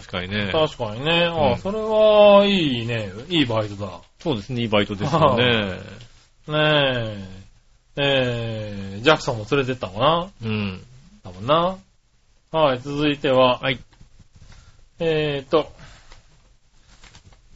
[0.00, 0.50] 確かにね。
[0.52, 1.24] 確かにね。
[1.24, 3.10] ああ、うんそれはいいね。
[3.28, 4.00] いいバイトだ。
[4.20, 5.68] そうですね、いいバイトですよね。
[6.48, 7.38] ねえ。
[8.00, 10.30] えー、ジャクソンも連れてったのかな？
[10.44, 10.84] うん。
[11.24, 11.76] 多分な。
[12.52, 13.78] はい、続いては、はい。
[15.00, 15.70] えーっと、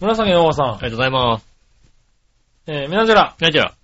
[0.00, 1.46] 紫のおばさん、ありがとうございます。
[2.66, 3.74] えー、みなじら、はい、じゃあ。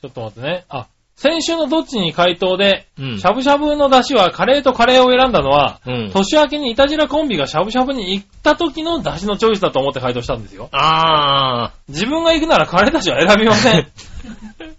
[0.00, 0.64] ちょっと待ってね。
[0.68, 0.86] あ、
[1.20, 3.20] 先週のどっちに回答で、うん。
[3.20, 6.10] しゃぶしゃぶの出汁はカレーとカレーを選んだのは、うん。
[6.10, 10.70] 年明けにイタジラコンビがしゃぶしゃぶに行った時の出汁のチョイスだと思って回答したんですよ。
[10.72, 13.80] あ自分が行くならカレー出汁は選びません。
[13.82, 13.86] ー。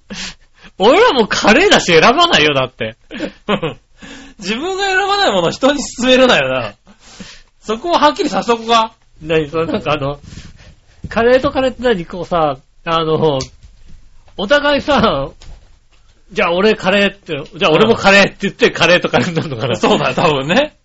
[0.79, 2.97] 俺らもカレーだし選ばないよ、だって。
[4.39, 6.73] 自分が選ばないものを人に勧めるなよな。
[7.59, 8.93] そこははっきりさせとこか。
[9.21, 10.19] 何そのなんかあの、
[11.07, 13.37] カレーとカレーって何こうさ、あの、
[14.37, 15.29] お互いさ、
[16.31, 19.75] じゃあ俺カレーって、じゃあ俺もカレーって言ってカレーとカレーになるのかな。
[19.75, 20.77] そうだよ、多分ね。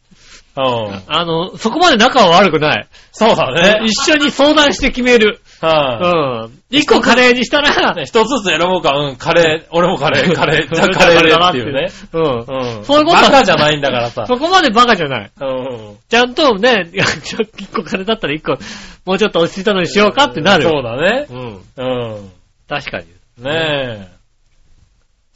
[0.56, 1.02] うん。
[1.06, 2.88] あの、そこまで仲は悪くない。
[3.12, 3.84] そうだね。
[3.84, 5.40] 一緒に相談して決める。
[5.62, 6.58] うはん。
[6.70, 8.96] 一個カレーにしたら、一つずつ選ぼうか。
[8.96, 9.66] うん、カレー。
[9.70, 10.68] 俺もカレー、カレー。
[10.74, 11.88] じゃあカレーでっていうね。
[12.12, 12.22] うん。
[12.22, 12.84] うん。
[12.84, 14.26] そういうことバカじゃないんだからさ。
[14.26, 15.30] そこまでバカじゃない。
[15.40, 15.96] うん。
[16.08, 18.56] ちゃんとね、一個カレーだったら一個、
[19.04, 20.62] もうちょっと落ち着いたのにしようかってなる。
[20.62, 21.26] そうだね。
[21.30, 21.60] うん。
[21.76, 22.30] うん。
[22.68, 23.04] 確かに。
[23.44, 24.15] ねえ。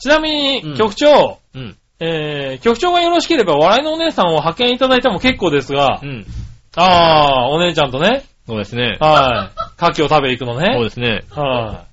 [0.00, 1.76] ちなみにうん、局長、うん。
[2.00, 6.26] えー、局長がよろしければ、笑いのお姉さんを派遣いただいても結構ですがう、ん。
[6.76, 8.96] あー、お姉ちゃんとね、そうですね。
[9.00, 9.60] はい。
[9.90, 10.82] 牡蠣を食べ行くのそうね。
[10.82, 11.22] ですね。
[11.30, 11.90] はい。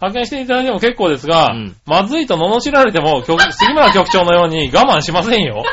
[0.00, 5.64] 派遣していただいても結構ですが、うんまずいと罵られても、局 杉村局長のように我慢しませんよ。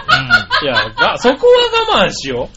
[0.64, 1.54] いや、が、そこは
[2.00, 2.50] 我慢しよ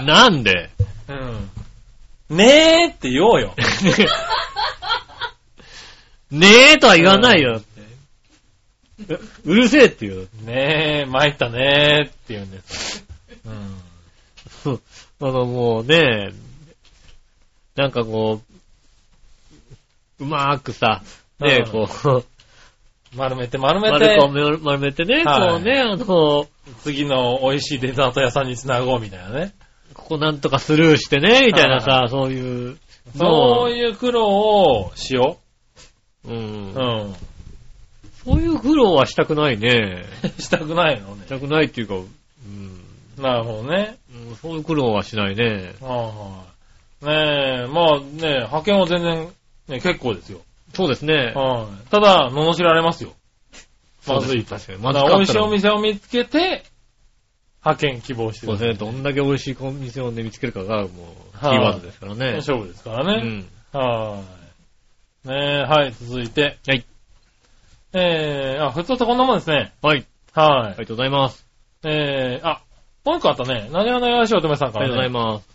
[0.00, 0.06] うん。
[0.06, 0.70] なんで？
[1.08, 1.12] う。
[1.12, 2.36] うん。
[2.36, 3.54] ねーって言おうよ。
[6.30, 7.62] ねえとは言わないよ。
[9.44, 10.28] うるせえって言う。
[10.44, 13.04] ねー、参ったねーって言うんです。
[13.44, 13.50] う
[14.70, 14.80] ん。
[15.20, 16.32] あの、もうね、
[17.76, 18.40] なんかこ
[20.18, 21.02] う、うまーくさ、
[21.38, 22.24] ねうんこう、
[23.16, 26.48] 丸めて丸め丸て、こう丸めてね、はいこうね、あの、こ
[26.82, 29.54] 次の美味しいデザート屋さんに繋ごうみたいなね。
[29.94, 32.78] こなんとかスルーしてね、みたいなさ、そういう、
[33.16, 35.38] そういう苦労をしよ
[36.24, 36.30] う。
[36.30, 36.40] うんう。
[36.40, 37.14] うん。
[38.28, 40.04] そういう苦労はしたくないね。
[40.38, 41.28] したくないのねし。
[41.28, 41.98] たくないっていうか、う
[42.46, 43.22] ん。
[43.22, 43.96] なるほどね。
[44.12, 45.44] うんそういう苦労はしないね。
[45.80, 46.44] はいは
[47.02, 47.06] い。
[47.06, 49.28] ねえ、まあね、派遣は全然、
[49.68, 50.40] ね、結構ですよ。
[50.74, 51.32] そうですね。
[51.34, 51.90] はい。
[51.90, 53.12] ただ、罵られますよ。
[54.06, 54.56] まずいと。
[54.56, 54.78] 確かに。
[54.78, 56.64] まだ美味しいお店を見つけて、
[57.64, 58.56] 派遣希望してる。
[58.56, 58.92] そうですね。
[58.92, 60.88] どんだけ美味しいお店をね、見つけるかが、もう、
[61.38, 62.32] キーはいワードですからね。
[62.36, 63.46] 勝負ですからね。
[63.72, 63.80] うん。
[63.80, 64.22] は
[65.24, 65.28] い。
[65.28, 66.58] ねえ、はい、続いて。
[66.66, 66.84] はい。
[67.92, 69.72] えー、あ、ふつおたこんなもんですね。
[69.82, 70.06] はい。
[70.34, 70.46] はい。
[70.46, 71.46] ありがとうございます。
[71.84, 72.62] えー、あ、
[73.04, 73.68] もう一個あったね。
[73.72, 75.32] 何話のよしおとめさんからありがとうございね。
[75.34, 75.48] ます。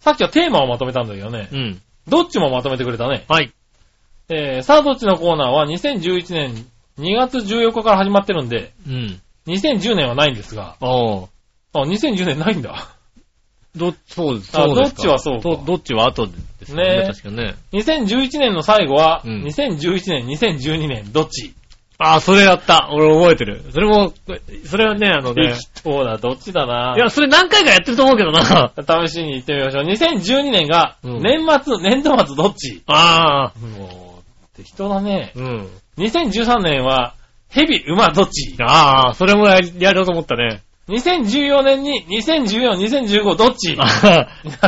[0.00, 1.48] さっきはテーマをまとめたんだけどね。
[1.52, 1.82] うん。
[2.08, 3.24] どっちもまとめてくれたね。
[3.28, 3.52] はい。
[4.28, 6.66] えー、さあどっちのコーナーは2011年
[6.98, 9.20] 2月14日から始まってるんで、うん。
[9.46, 11.28] 2010年はないんですが、ああ。
[11.74, 12.88] あ、2010年ないんだ。
[13.74, 14.58] ど、そうです。
[14.58, 16.98] あそうですかどっちはそうかどどっちは後ですね。
[16.98, 17.54] ね確かね。
[17.72, 21.54] 2011年の最後は、うん2011年、2012年、どっち
[22.04, 22.88] ああ、それやった。
[22.92, 23.62] 俺覚えてる。
[23.72, 24.12] それも、
[24.66, 25.54] それはね、あのね。
[25.82, 26.94] そうだ、どっちだな？
[26.96, 28.72] いや、それ何回かやってると思うけどな。
[29.06, 29.84] 試しに行ってみましょう。
[29.84, 32.82] 2012年が、うん年末、年度末どっち？
[32.86, 33.58] ああ。
[33.58, 35.32] もう、適当だね。
[35.36, 35.68] うん。
[35.98, 37.14] 2013年は、
[37.48, 38.56] 蛇、馬どっち？
[38.60, 40.62] ああ、それもやりやろうと思ったね。
[40.88, 43.76] 2014年に2014、2015どっち？
[43.76, 43.86] な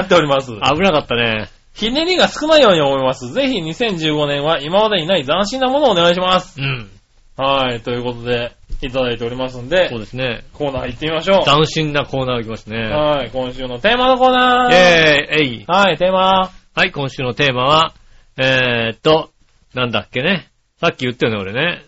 [0.00, 0.52] っております。
[0.52, 1.48] 危なかったね。
[1.74, 3.32] ひねりが少ないように思います。
[3.32, 6.60] ぜひ2015年は今までにない斬新なものをお願いします。
[6.60, 6.88] うん。
[7.36, 10.44] はい、ということで、いただいておりますんでそう、ですね。
[10.52, 11.44] コーナー行ってみましょう。
[11.44, 12.82] 斬新なコーナーが来ましたね。
[12.88, 14.72] はい、今週のテーマのコーナー。
[14.72, 15.64] イェーイえい。
[15.66, 16.50] はい、テーマ。
[16.76, 17.94] はい、今週のテーマは、
[18.36, 19.30] えーっと、
[19.74, 20.48] なんだっけね。
[20.80, 21.84] さっき言ったよね、俺ね。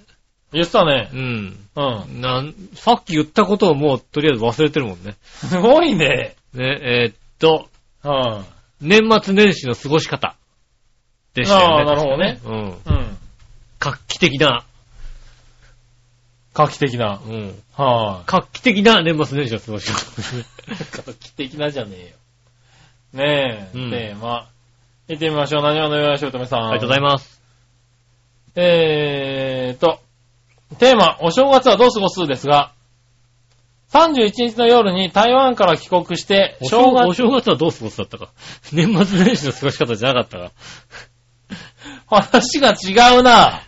[0.52, 1.16] 言ってたねう。
[1.16, 1.68] ん。
[1.76, 2.20] うん。
[2.20, 5.16] なん、さっき言ったことをもうとりあえず忘れてるもんね。
[5.22, 6.34] すごいね。
[6.54, 7.68] ね、えーっと、
[8.02, 8.44] は
[8.80, 10.34] い、年末年始の過ごし方。
[11.34, 11.74] でしたよね。
[11.82, 12.64] あーなるほどね確かうん。
[12.64, 12.66] う
[13.02, 13.18] ん。
[13.78, 14.64] 画期的な、
[16.56, 17.20] 画期的な。
[17.22, 17.62] うん。
[17.74, 20.00] は画期的な年末年始の過ごし方。
[20.00, 21.90] い、 画期的なじゃね
[23.12, 23.24] えよ。
[23.24, 24.48] ねえ、うんテーマ。
[25.06, 25.62] 行ってみましょう。
[25.62, 26.60] 何話のよしおとめさん。
[26.60, 27.42] ありがとうございます。
[28.54, 30.00] えーと、
[30.78, 32.72] テーマ、お正月はどう過ごすですが、
[33.92, 38.30] 31日の夜に台湾から帰国して、お正月、正月はどう過ごすだったか。
[38.72, 40.52] 年末年始の過ごし方じゃなかったか。
[42.08, 43.65] 話が違うな。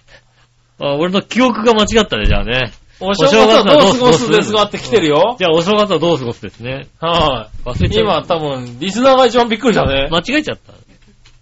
[0.80, 2.72] あ俺の記憶が間違ったね、じゃあね。
[3.00, 5.36] お正月はどう過ごすですがって来てるよ。
[5.38, 6.88] じゃあお正月はどう過ごすですね。
[6.98, 7.68] はい。
[7.68, 8.04] 忘れちゃう。
[8.04, 10.08] 今多分、リスナーが一番びっくりしたね。
[10.10, 10.72] 間違えちゃった。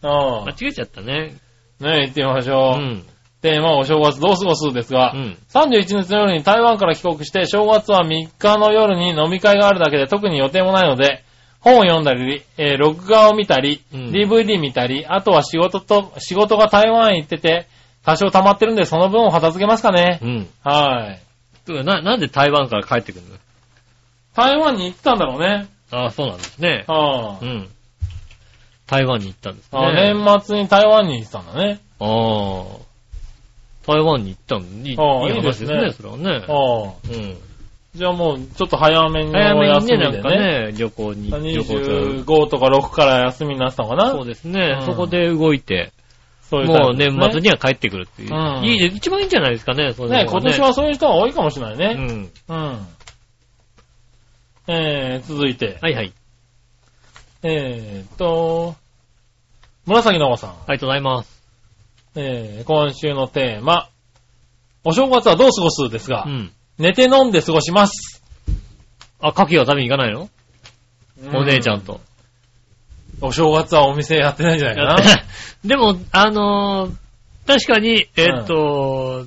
[0.08, 1.34] うん間違えちゃったね。
[1.80, 2.80] ね行ってみましうょう。
[2.80, 3.02] ん。
[3.40, 5.38] テーマはお正月どう過ごすですがう、ん。
[5.48, 11.24] 31日の夜に台湾から帰国して、正月は3日の夜に飲み会があるだけで特に予定もないので、
[11.60, 17.66] 本を読んだり、えー録画を見たり、うん DVD 見たり、あとは仕事と、仕事が台湾へ行ってて、
[18.06, 20.20] 多少溜まってるんで、その分を片付けますかね。
[20.22, 20.48] うん。
[20.62, 21.18] は
[21.68, 21.84] い。
[21.84, 23.36] な、なんで台湾から帰ってくるの？
[24.34, 25.66] 台湾に行ったんだろうね。
[25.90, 26.84] ああ、そうなんですね。
[26.86, 27.68] はあうん。
[28.86, 29.78] 台湾に行ったんですね。
[29.78, 31.80] あ年末に台湾に行ってたんだね。
[31.98, 33.92] ああ。
[33.92, 34.66] 台湾に行ったの？
[34.86, 36.44] いい、ああいい話ですね、いいそれはね。
[36.48, 37.36] ああうん。
[37.96, 45.92] じゃあもう、ちょっと早めに早めに休みでなんかね、旅行に、旅行と25とか6から休みになってたのかなそうですね、うんそこで動いて、
[46.48, 48.34] そういうタもう年末には帰ってくるっていう。
[48.34, 52.30] うんいいで、一番いいんじゃないですかね、そういうのね、今年はそういう人が多いかもしれないね。
[52.48, 52.56] うん。
[52.56, 52.86] うん。
[54.68, 56.12] えー、続いて、はいはい。
[57.42, 58.74] えーっと、
[59.86, 60.50] 紫のおばさん。
[60.50, 61.42] ありがとうございます。
[62.16, 63.88] えー、今週のテーマ、
[64.84, 66.52] お正月はどう過ごすですが、うん。
[66.78, 68.22] 寝て飲んで過ごします。
[69.20, 70.28] あ、牡蠣は食べに行かないの？
[71.34, 72.00] お姉ちゃんと。
[73.20, 74.96] お正月はお店やってないんじゃないかな。
[75.64, 76.92] でも、あのー
[77.46, 79.24] 確かに、えーっと、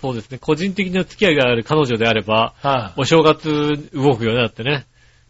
[0.00, 4.86] そうですね、個人的な付き合いがある彼女であれば、はい、お正月動くよね、だってね。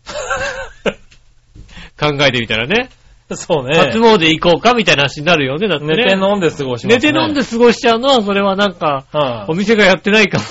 [1.98, 2.88] 考えてみたらね。
[3.34, 3.78] そうね。
[3.78, 5.94] 初詣行こうかみたいな話になるよね、だってね。
[5.96, 6.94] 寝て飲んで過ごします、ね。
[6.94, 10.44] 寝て飲んで過ごしちゃうのは、それはなんか、はいお店がやってないかも。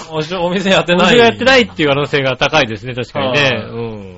[0.45, 1.07] お店やっておない。
[1.13, 3.41] 店がやってないっていう可能性が高いですね、確かにね。
[3.41, 4.13] はいうん。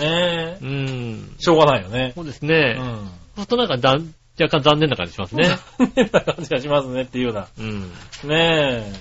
[0.00, 0.58] ねえ。
[0.60, 1.23] うん。
[1.44, 2.12] しょうがないよね。
[2.14, 2.72] そうですうね。
[2.72, 2.76] ん。
[2.76, 2.90] そう
[3.36, 5.44] するとなんかだん、若干残念な感じしますね。
[5.78, 7.46] 残念な感じがしますねっていうような。
[7.58, 7.82] うん。
[8.28, 8.92] ね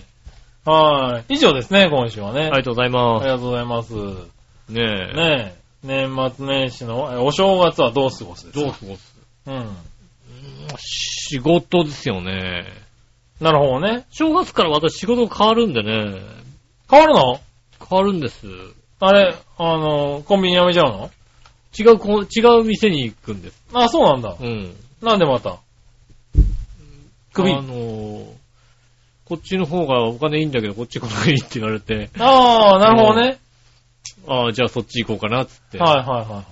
[0.66, 0.70] え。
[0.70, 1.34] はい。
[1.34, 2.42] 以上ですね、今週はね。
[2.42, 3.94] ありがとうございあまりがとうございます。
[3.96, 4.14] ね
[4.68, 4.72] す。
[4.74, 5.54] ねえ。
[5.56, 5.64] え。
[5.84, 8.60] 年末年始の、えお正月はどう過ごすですか？
[8.62, 9.16] どう過ごす？
[9.48, 9.76] うん。
[10.78, 12.66] 仕事ですよね。
[13.42, 14.06] なるほどね。
[14.12, 16.22] 正月から私仕事が変わるんでね。
[16.90, 17.42] 変わるの？
[17.90, 18.48] 変わるんです。
[19.02, 21.12] あれ、あの、コンビニ辞めちゃうの？
[21.78, 23.62] 違うこ、違う店に行くんです。
[23.74, 24.36] あ、そうなんだ。
[24.40, 24.76] うん。
[25.02, 25.58] なんでまた？
[27.34, 28.34] 首あのー
[29.26, 33.40] こっちの方がお金いいんだけど、こっち来ないって言われて、ああ、なるほどね。
[34.28, 36.44] ああ、じゃあそっち行こうかなっつって、はいはいは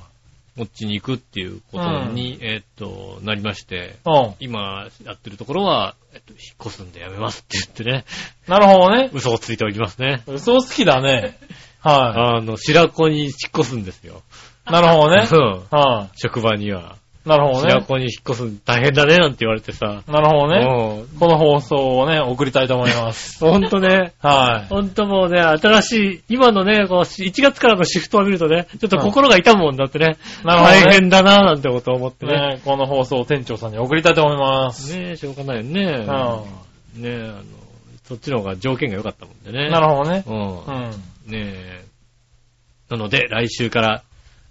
[0.58, 4.36] こっちに行くっていうことに、えーっと、なりまして、いはい。
[4.40, 8.06] 今やってるところは、えっと、引っ越すんでやめますって言ってね、
[8.48, 8.54] うん。
[8.54, 9.10] なるほどね。
[9.14, 10.24] 嘘をついておりますね。
[10.28, 11.38] 嘘好きだね。
[11.80, 14.24] はあの、白子に引っ越すんですよ。
[14.70, 14.72] い。
[14.72, 15.28] なるほどね。
[15.32, 16.96] うんは職場には。
[16.98, 17.02] い。
[17.24, 17.86] なるほど白ね。
[17.86, 20.02] 子に引っ越す大変だねなんて言われてさ。
[20.08, 20.66] なるほどね。
[20.66, 23.40] うんこの放送をね、送りたいと思います。
[23.46, 30.18] ほんとね、はほんともうね、新しい、今のね、こう1月からのシフトを見るとね、ちょっと心が痛むもんだってね。
[30.44, 30.48] い。
[30.48, 30.84] なるほどね。
[30.86, 32.34] 大変だななんてことを思ってね。
[32.34, 34.98] ね、この放送を店長さんに送りたいと思います。
[34.98, 35.84] ねえ、しょうがないよね。
[35.84, 37.44] うねえ、あの、
[38.04, 39.70] そっちの方が条件が良かったもんでね。
[39.70, 39.72] ん。
[39.72, 40.24] なるほどね。
[40.26, 40.36] うん。
[40.36, 40.90] うん。
[41.28, 41.86] ねえ。
[42.90, 44.04] なので、来週から、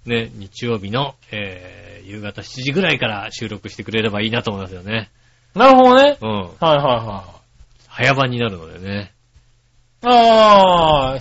[0.07, 5.11] ね、日曜日の、えー、夕方7時ぐらいから収録してくれればいいなと思いますよね。
[5.55, 6.17] なるほどね。
[6.21, 6.31] うん。
[6.31, 7.25] はいはいは
[7.89, 9.13] 早番になるのでね。
[10.03, 10.07] い。
[10.07, 11.19] ああ、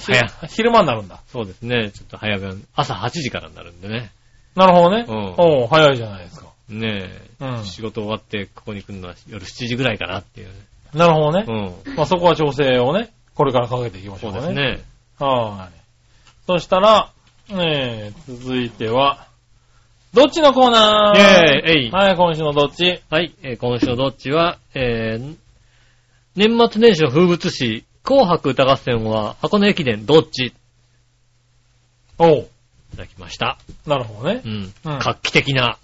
[0.47, 1.19] 昼間になるんだ。
[1.27, 1.91] そうですね。
[1.91, 4.11] ちょっと早番、朝8時からになるんでね。
[4.55, 5.05] なるほどね。
[5.07, 6.47] うんおう早いじゃないですか。
[6.69, 7.09] ね
[7.41, 7.65] え、うん。
[7.65, 10.53] 仕事終わってここに来るのは夜7時ぐらいかなっていうね。
[10.93, 11.45] なるほどね。
[11.47, 11.95] うん。
[11.95, 14.45] まあそこは調整をね、これからかけていきましょうかね。
[14.45, 14.84] そうですね。
[15.19, 15.80] はい。
[16.47, 17.11] そしたら、
[17.50, 19.28] ねえ、続いては、
[20.14, 21.20] どっちのコーナー？
[21.20, 23.02] イェーイえいはい、今週のどっち？
[23.10, 25.36] はい、えー今週のどっちは、えー、
[26.36, 30.45] 年末年始の風物詩、紅白歌合戦は箱根駅伝どっち？
[30.47, 30.54] い
[32.20, 32.50] おう。
[32.91, 33.58] ただきました。
[33.88, 34.47] なるほどねう。
[34.47, 34.52] ん。
[34.52, 35.78] うん画期的な。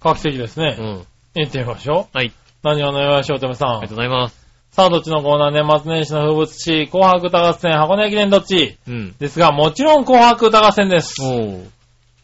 [0.00, 0.76] 画期的ですね。
[0.78, 1.06] うん。
[1.34, 2.16] 行ってみましょう。
[2.16, 2.32] はい。
[2.62, 3.96] 何をのよしおとめさんありがとう。
[3.96, 4.45] ございます。
[4.76, 8.76] さあ、どっちのコーナー年末年始の風物詩、紅白歌合戦、箱根駅伝どっち？
[8.86, 9.16] うん。
[9.18, 11.14] ですが、もちろん紅白歌合戦です。
[11.22, 11.66] おー。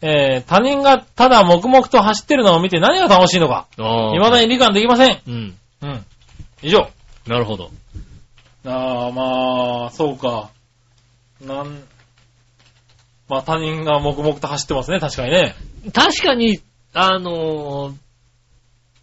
[0.03, 4.13] えー、他人がただ黙々と走ってるのを見て何が楽しいのか、あー。
[4.13, 5.21] 未だに理解できません。
[5.27, 5.57] うん。
[5.81, 6.05] うん。
[6.61, 6.91] 以上。
[7.25, 7.71] なるほど。
[8.67, 10.51] ああ、まあ、そうか。
[11.41, 11.81] なん、
[13.29, 15.55] まあ他人が黙々と走ってますね、確かにね。
[15.91, 16.59] 確かに、
[16.93, 17.93] あのー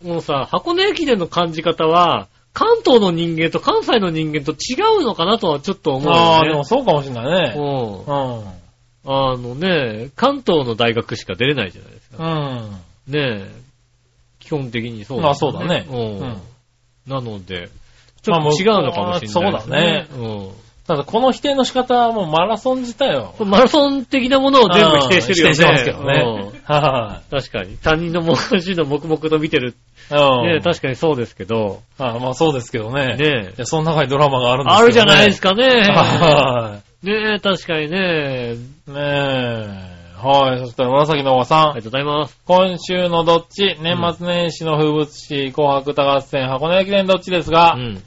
[0.06, 6.58] もうさ、箱根駅伝の感じ方は、関東の人間と関西の人間と違うのかなとはちょっと思うああ、でよね。
[6.58, 7.54] もそうかもしれないね。
[7.56, 8.60] うんうん。
[9.06, 12.24] あのね、関東の大学しか出れないじゃないですか。
[12.24, 13.12] うん。
[13.12, 13.60] ねえ。
[14.40, 15.96] 基本的にそうまあそうだねうん。
[16.18, 16.40] うん
[17.06, 17.68] なので、
[18.22, 20.50] ちょまあっと違うのかもしれないです、そうだねうん。
[20.90, 23.32] ただこの否定の仕方はもうマラソン自体よ。
[23.38, 25.50] マラソン的なものを全部否定してるよね。
[25.50, 26.50] うん否定してますけどね。
[27.30, 27.76] 確かに。
[27.76, 29.76] 他人の文字の黙々と見てる。
[30.10, 31.78] ね確かにそうですけど。
[31.96, 33.14] あまあそうですけどね。
[33.14, 34.82] ねその中にドラマがあるんですけど、ね。
[34.82, 35.64] あるじゃないですかね。
[35.64, 38.54] はね確かにね。
[38.54, 38.90] い。
[38.90, 40.00] ねえ。
[40.20, 40.58] はい。
[40.58, 41.58] そしたら紫のおばさん。
[41.58, 42.36] ありがとうございます。
[42.44, 43.76] 今週のどっち？
[43.80, 48.02] 年末年始の風物詩、紅白歌合戦、箱根駅伝どっちですが、うん。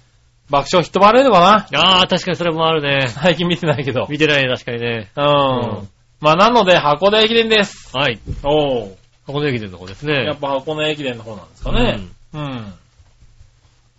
[0.54, 1.40] 爆笑ヒットバレードか
[1.72, 1.80] な？
[1.80, 3.08] ああ、確かにそれもあるね。
[3.08, 4.06] 最近見てないけど。
[4.08, 5.10] 見てないね、確かにね。
[5.16, 5.24] うん。
[5.24, 5.90] ん
[6.22, 7.90] まあなので箱根駅伝です。
[7.98, 8.20] はい。
[8.44, 10.26] おう箱根駅伝の方ですね。
[10.26, 12.00] やっぱ箱根駅伝の方なんですかね。
[12.34, 12.74] うん。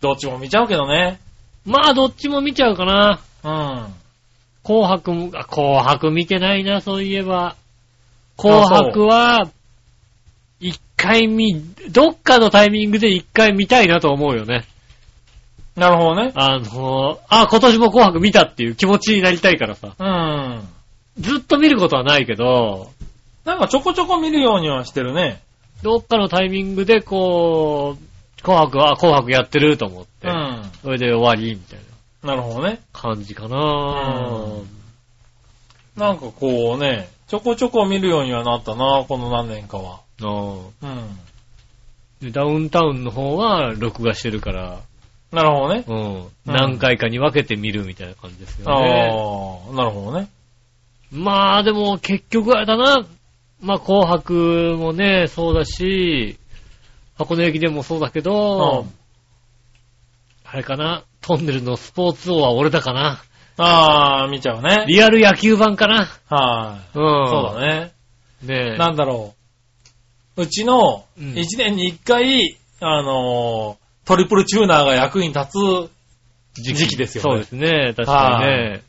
[0.00, 1.18] どっちも見ちゃうけどね。
[1.66, 3.18] まあ、どっちも見ちゃうかな。
[3.42, 3.94] うん。
[4.62, 7.57] 紅白も、あ、紅白見てないな、そういえば。
[8.36, 9.48] 紅白は、
[10.61, 14.64] 一回見、どっかのタイミングで一回見たいなと思うよね。
[15.77, 16.33] なるほどね。
[16.35, 19.95] あの、あ、今年も紅白見たっていう気持ちになりたいからさ。
[19.99, 20.68] うん。
[21.18, 22.91] ずっと見ることはないけど、
[23.45, 25.43] なんかちょこちょこ見るようにはしてるね。
[25.83, 30.62] どっかのタイミングでこう、紅白は紅白やってると思って、うん。
[30.83, 31.79] それで終わりみたい
[32.22, 32.81] ななるほどね。
[32.93, 33.57] 感じかな
[35.97, 40.01] なんかこうね、ちょこちょこ見るようにはなったな、この何年かは。
[40.20, 41.18] あーうん。
[42.20, 44.81] でダウンタウンの方は録画してるから、
[45.35, 45.85] なるほどね。
[45.87, 49.11] うん、何回かに分けて見るみたいな感じですよあね。
[49.72, 50.28] あ、なるほどね。
[51.11, 53.05] まあでも結局あれだな。
[53.61, 56.39] まあ紅白もね、そうだし、
[57.16, 58.95] 箱根駅伝もそうだけど、うん
[60.47, 61.03] あれかな。
[61.20, 63.18] トンネルのスポーツ王は俺だかな。
[63.57, 64.85] ああ、見ちゃうね。
[64.87, 66.07] リアル野球版かな。
[66.28, 66.99] はい。
[66.99, 67.28] うん。
[67.28, 67.93] そうだね。
[68.43, 68.76] ねえ。
[68.76, 69.35] なんだろ
[70.37, 70.43] う。
[70.43, 75.46] うちの、うん一年に一回、あのートリプルチューナーが役に立
[76.57, 77.30] つ時期ですよね。
[77.30, 77.94] そうですね。
[77.94, 78.82] 確かにね。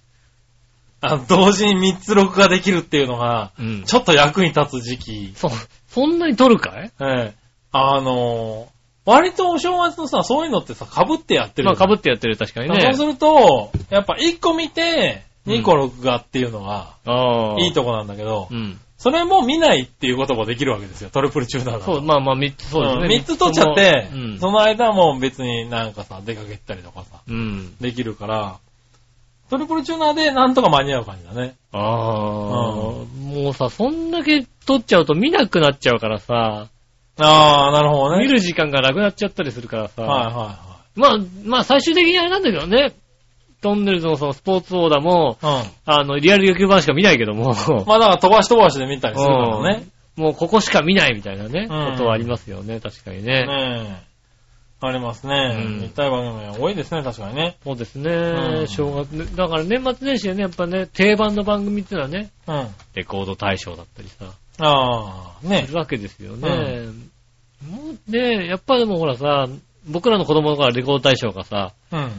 [1.02, 3.84] あの同時に3つ録画できるっていうのが、うん。
[3.84, 5.34] ちょっと役に立つ時期。
[5.36, 5.50] そ、
[5.88, 6.92] そんなに撮るかい？
[7.02, 7.34] ええ
[7.72, 12.94] あのー割とお正月のさ、そういうのってさ、被ってやってるまあ被っってやってる、確かにそうね。
[12.96, 16.96] すると、やっぱ1個見て、2個録画っていうのが。
[17.60, 18.80] いいとこなんだけど、うん。
[19.06, 23.06] それも見ないっていうこともできるわけですよ、トリプルチューナーだとそう、まあまあ、三つ、そうですね。
[23.06, 24.40] ん三つ取っちゃって、うん。
[24.40, 27.78] その間も別になんかさ、出かけたりとかさ、うん。
[27.78, 28.58] できるから、
[29.52, 31.54] トリプルチューナーでなんとか間に合う感じだね。
[31.72, 36.68] ああ、もうさ、そんだけ撮っちゃうと見なくなっちゃうからさ、
[37.20, 38.24] ああ、なるほどね。
[38.26, 40.60] 見る時間がなくなっちゃったりするからさ、はいは
[40.96, 42.96] まあ、まあ最終的にあれなんだけどね、
[43.66, 45.40] トンネルズのそのスポーツオーダーも。
[45.42, 45.50] うん。
[45.86, 47.56] あの、リアル野球版しか見ないけども、
[47.88, 49.88] まあだから飛ばし飛ばしで見たりするからね。
[50.16, 53.46] もうここしか見ないみたいなね、うんことはありますよね、確かにね。
[53.46, 54.16] ねえ。
[54.82, 55.56] ありますね。
[55.58, 57.58] うん見たい番組が多いですね、確かにね。
[57.64, 62.56] そうですね、うん正月ね、だから年末年始でね、やっぱね、定番の番組っていうのはね、うん。
[62.56, 64.26] あレコード大賞だったりさ、
[64.60, 66.50] あ、ねするわけですよね。
[67.68, 69.48] もうね、やっぱでもほらさ、
[69.88, 72.12] 僕らの子供の頃はレコード大賞がさ、うん。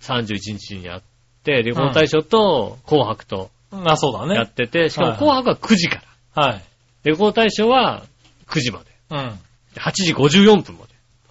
[0.00, 1.02] 31日にあっ
[1.44, 4.52] て、レコード大賞と紅白とあ、そうだやっね。
[4.54, 6.02] てて、しかも紅白は9時か
[6.34, 6.42] ら。
[6.42, 6.62] はい。
[7.04, 8.04] レコード大賞は
[8.48, 8.84] 9時まで。
[9.10, 9.38] うん。
[9.76, 10.76] 8時54分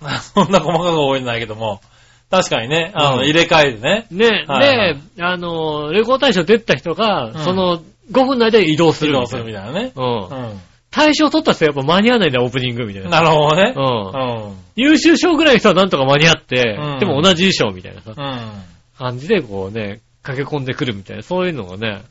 [0.02, 1.82] ま そんな細かく覚えてないけども、
[2.30, 4.08] 確かにね、あの、うん入れ替えでね。
[4.12, 4.30] で。
[4.30, 9.12] ね、はいはいで、あの、レコード大賞出た人が、んその5分内で移動する。
[9.12, 9.92] 移動するみたいなね。
[9.96, 10.28] うん。
[10.28, 10.60] う
[10.98, 13.10] 大賞取った人はやっぱ間に合わないんだよ、オープニングみたいん。
[13.10, 13.22] な。
[13.22, 13.74] なるほどね。
[13.76, 14.48] うん。
[14.50, 14.58] うん。
[14.76, 18.98] 優秀賞ぐらいの人はなんとか間に合って、うんでも同じ衣装みたいなさ、うん。
[18.98, 22.04] 感じでこうね、駆け込んでくるみたいな、そういうのがね、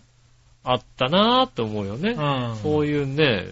[0.62, 2.10] あったなーって思うよね。
[2.10, 2.56] うん。
[2.62, 3.46] そういうね、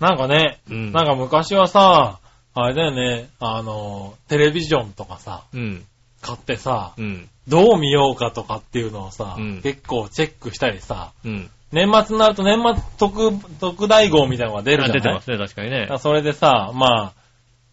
[0.00, 0.92] なんかね、うん。
[0.92, 2.18] なんか昔はさ、
[2.54, 5.84] あれだよね、あの、テレビジョンとかさ、うん。
[6.20, 7.28] 買ってさ、うん。
[7.46, 11.50] どう見ようかとかっていうのをさ、うん結構チェックしたりさ、うん。
[11.72, 14.96] 年末になると年末特、特大号みたいなのが出るじゃない？
[14.98, 15.88] あ出てますね、確かにね。
[15.98, 17.12] それでさ、ま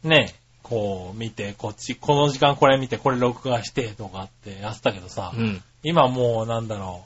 [0.04, 0.34] あ、ね、
[0.64, 5.64] こう見て、こっち、この時間これ見て、これ録画してとかってやってたけどさ、うん。
[5.84, 7.06] 今もうなんだろ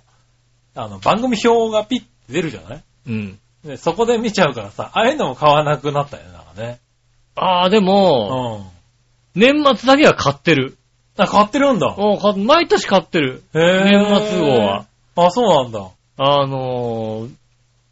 [0.75, 2.83] う、あの、番組表がピッて出るじゃない？
[3.07, 3.39] うん。
[3.65, 6.79] で、そこで見ちゃうからさ、ああいうのも買わなくなったよね、なんかね。
[7.35, 8.63] ああ、でも、
[9.35, 9.41] うん。
[9.41, 10.77] 年末だけは買ってる。
[11.17, 11.95] あ、買ってるんだ。
[11.97, 13.43] うんか毎年買ってる。
[13.53, 14.85] へぇ年末号は。
[15.15, 15.89] あ、そうなんだ。
[16.21, 17.29] あの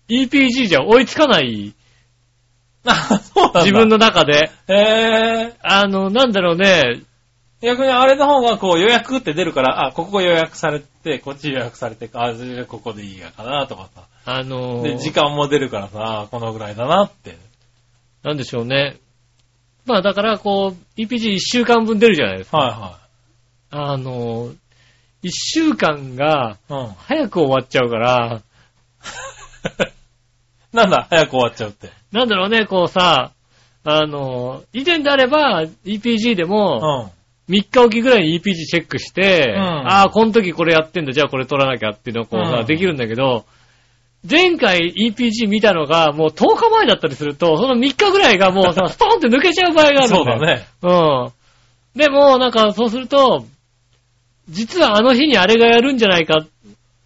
[0.09, 1.73] ー、EPG じゃ追いつかない、
[2.86, 3.59] あ、そうなんだ。
[3.61, 4.51] 自分の中で。
[4.67, 7.03] へぇあの、なんだろうね、
[7.61, 14.03] 逆にあれの方がこう予約って出るから、あ、ここ予約されて、こっち予約されて、あ、じゃあここでいいやかなとかさ。
[14.25, 17.38] あのーで、時間も出るからさ、このぐらいだなって。
[18.23, 18.97] なんでしょうね。
[19.86, 22.57] まあだから、こう、EPG1 週間分出るじゃないですか。
[22.57, 22.99] は
[23.69, 24.55] あのー、
[25.24, 26.57] 1週間が。
[26.97, 28.41] 早く終わっちゃうから、
[30.74, 31.89] なんだ、早く終わっちゃうって。
[32.11, 33.32] なんだろうね、こうさ、
[33.84, 37.51] あのー、以前であれば EPG でうも、ん。
[37.51, 43.45] 3日おきぐらいに EPG チェックして、うんああ、この時これやってんだ、じゃあこれ取らなきゃっていうのをこうさ、うんできるんだけど、
[44.30, 50.18] 前回 EPG 見たのがもう10日前だったりすると、その3日ぐらいがもうさ、 ストーンって抜けちゃう場合があるんだよ。
[50.18, 50.68] そうだね。
[50.84, 50.88] う
[51.30, 51.32] ん。
[51.97, 53.45] でも、なんか、そうすると、
[54.49, 56.45] 実はあの日にあれがやるんじゃないか、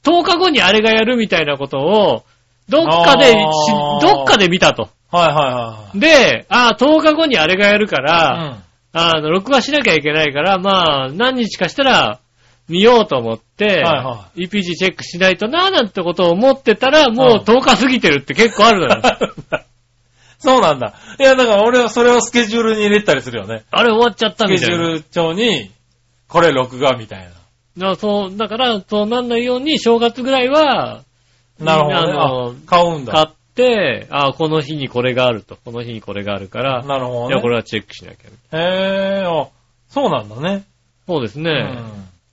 [0.04, 2.24] 10日後にあれがやるみたいなことを、
[2.70, 4.90] どっかでどっかで見たと。
[5.12, 6.00] はいはいはい。
[6.00, 8.64] で、ああ、10日後にあれがやるから、うん。
[8.94, 12.20] あの、録画しなきゃいけないから、まあ、何日かしたら、
[12.70, 19.02] 見ようと思って、はいは EPG チェックしないとな、なんてことを思ってたら、もううん10日過ぎてるって結構あるのよ。
[20.40, 20.94] そうなんだ。
[21.20, 23.64] いや、だから俺はそれをスケジュールに入れたりするよね。
[23.70, 24.76] あれ終わっちゃったスケみたいな。
[24.76, 25.70] ジュール帳に、
[26.32, 27.36] これ録画みたいだか
[27.78, 31.04] らそう、だから、そうなんないように、正月ぐらいは、
[31.60, 31.76] な。
[31.76, 32.14] なるほどあね。
[32.14, 33.14] のあ、買うんだ。
[33.14, 35.58] 買って、あこの日にこれがあると。
[35.64, 37.34] この日にこれがあるから、なるほどね。
[37.34, 38.58] いや、これはチェックしなきゃ。
[38.58, 39.48] へえ、あ、
[39.90, 40.64] そうなんだね。
[41.06, 41.52] そうですね。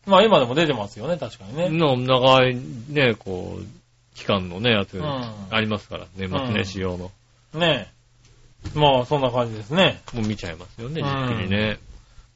[0.07, 0.13] うん。
[0.13, 1.69] まあ今でも出てますよね、確かにね。
[1.69, 2.57] の長い、
[2.89, 7.11] ね、こう、期間のね、やつ、んありますから、年末年始用の。
[7.55, 7.89] ね
[8.75, 8.79] え。
[8.79, 10.01] まあそんな感じですね。
[10.15, 11.79] もう見ちゃいますよね、うんじっくりね。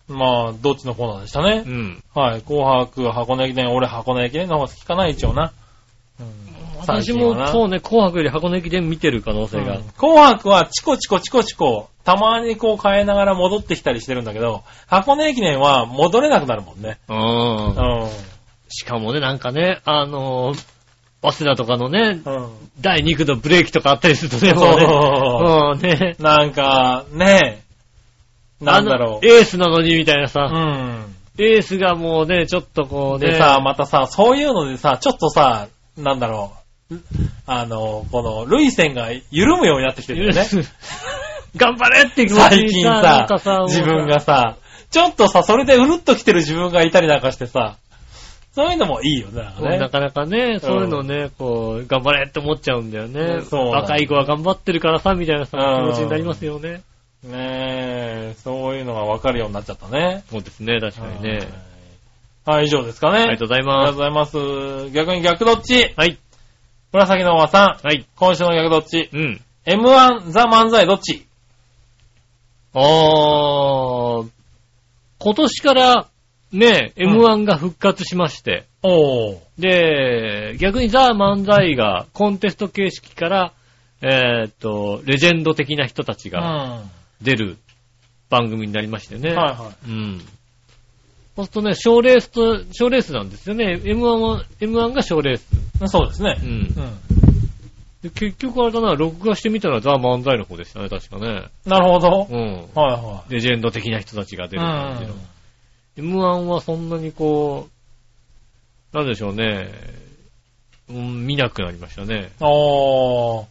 [0.09, 1.70] まあ、どっちのコーナーでしたねう。
[1.70, 2.03] ん。
[2.14, 2.42] はい。
[2.42, 5.53] 紅白、箱根駅伝、俺箱根駅伝の方が好きかな、一応な。
[6.20, 9.76] うん私もそうね、紅白より箱根駅伝見てる可能性が。
[9.76, 16.98] うん紅白はチコチコチコチコ、たまにこう変えながら戻ってきたりしてるんだけど、箱根駅伝は戻れなくなるもんね。
[17.09, 18.07] うんう。
[18.07, 18.11] ん。
[18.68, 20.66] しかもね、なんかね、あのー、
[21.22, 22.48] 早稲田とかのね、うん。
[22.80, 27.61] 第2区のブレーキとかあったりするとね、そうもうね、うんね、なんか、ねえ。
[28.62, 30.28] なんだろあのエースなのにみたいなう。
[30.28, 31.14] さ、うん。
[31.38, 36.52] エースがもうね、ちょっとこうね、でさ、またさ、そういうのでさ、ちょっとさ、なんだろ
[36.90, 36.96] う。
[37.46, 40.46] あの、この、類線が緩むようになってきてるよね。
[41.56, 44.56] 頑張れって気持ち最近にさ、さ、自分がさ、
[44.90, 47.76] ちょっとさ、それでうるっと来てる自分がいたりなんかしてさ、
[48.54, 49.42] そういうのもいいよね。
[49.42, 53.40] なんかねなかなかね、そういうのね、こう、頑張れって思っちゃうんだよね。
[53.42, 56.82] そう若い子は頑張ってるからさ、みたいなさ、うん気持ちになりますよね。
[57.24, 60.24] ねえ、そういうのが分かるようになっちゃったね。
[60.30, 61.30] そうですね、確かにね。
[62.44, 62.56] はい。
[62.56, 63.20] はい、以上ですかね。
[63.20, 64.90] ありがとうございありがまとうございます。
[64.90, 65.94] 逆に逆どっちす。
[65.96, 66.18] はい。
[66.92, 67.86] 紫のおばさん。
[67.86, 68.06] はい。
[68.16, 69.40] 今週の逆どっちうん。
[69.64, 71.26] ?M1 ザ漫才どっち？
[72.74, 74.28] あー、
[75.18, 76.08] 今年から
[76.52, 79.38] ね、うん M1 が復活しまして、おー。
[79.58, 83.52] で、逆にザ・漫才がコンテスト形式から、
[84.02, 86.90] えーっと、レジェンド的な人たちうん。
[87.22, 87.56] 出る
[88.30, 89.32] 番組になりましてね。
[89.32, 90.20] いはうん。
[91.36, 93.80] そうするとね、賞レースと、賞レースなんですよね。
[93.82, 95.46] M1 は、M1 が賞レース。
[95.84, 95.88] い。
[95.88, 96.44] そうですねう。
[96.44, 96.48] ん。
[96.48, 96.72] うん。
[98.02, 101.44] で結局あれだな、録画してみたらザ・漫才の方でしたね、確かね。
[101.64, 102.26] なるほど。
[102.30, 102.68] うん。
[102.74, 104.60] はいはレジェンド的な人たちが出い。
[104.60, 105.14] る感じの。
[105.14, 107.68] う M1 はそんなにこ
[108.92, 109.70] う、なんでしょうね。
[110.88, 112.16] うん、見なくなりましたね。
[112.16, 112.24] ん。
[112.40, 113.44] あー。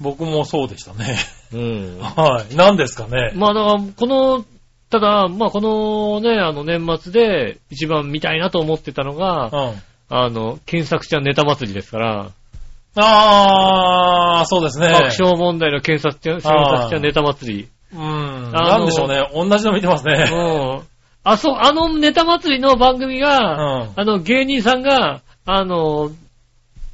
[0.00, 1.16] 僕もそうでしたね。
[1.54, 1.98] うん。
[2.00, 2.54] はい。
[2.56, 3.32] 何ですかね。
[3.34, 4.44] まあだから、この、
[4.90, 9.82] ただ、まあこのね、あの年末で一番見たいなと思ってたのが、うん。
[10.10, 12.30] あの、検索ちゃんネタ祭りですから、
[12.96, 14.88] あー、そうですね。
[14.88, 17.68] 爆笑問題の検索ちゃん、検索ちゃんネタ祭り。
[17.92, 18.00] うん。
[18.00, 19.28] のなんでしょうね。
[19.34, 20.24] 同じの見てますうね。
[20.24, 20.82] ん。
[21.24, 23.92] あ、そう、あのネタ祭りの番組うが、ん。
[23.96, 26.10] あの芸人さんが、あの、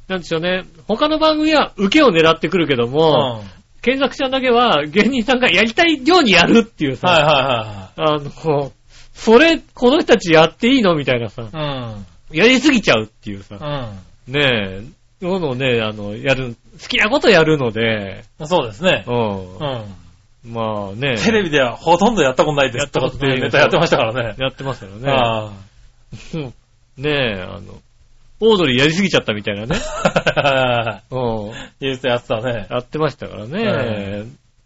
[0.07, 8.71] なんでしょうね、他の番組は受けを狙ってくるけども、うん検索ちゃんだけは芸人さんがやりたいようにやるっていうさ、はいはあの、
[9.13, 11.97] それ、この人たちやっていいのみたいなさ、いは
[12.31, 12.37] い。
[12.37, 14.33] やりすぎちゃうっていうさ、うん。
[14.33, 14.83] ねえ、
[15.19, 18.47] そういうのをね、あの、やる、好きなことやるので、うん。
[18.47, 19.11] そうですねう。
[19.11, 19.57] ん。
[19.57, 20.53] うん。
[20.53, 24.35] まあね、テレビではほとんどやったことないですとかっていうネタやってましたからね。
[24.39, 25.11] やってますよね。
[25.11, 25.51] あ
[26.33, 26.53] うん
[26.97, 27.79] ねえ、あの、
[28.41, 29.75] オードリーやりすぎちゃったみたいなね。
[30.35, 31.01] あ。
[31.15, 31.51] うん。
[31.79, 32.67] 言うてやってたね。
[32.69, 34.25] やってましたからね。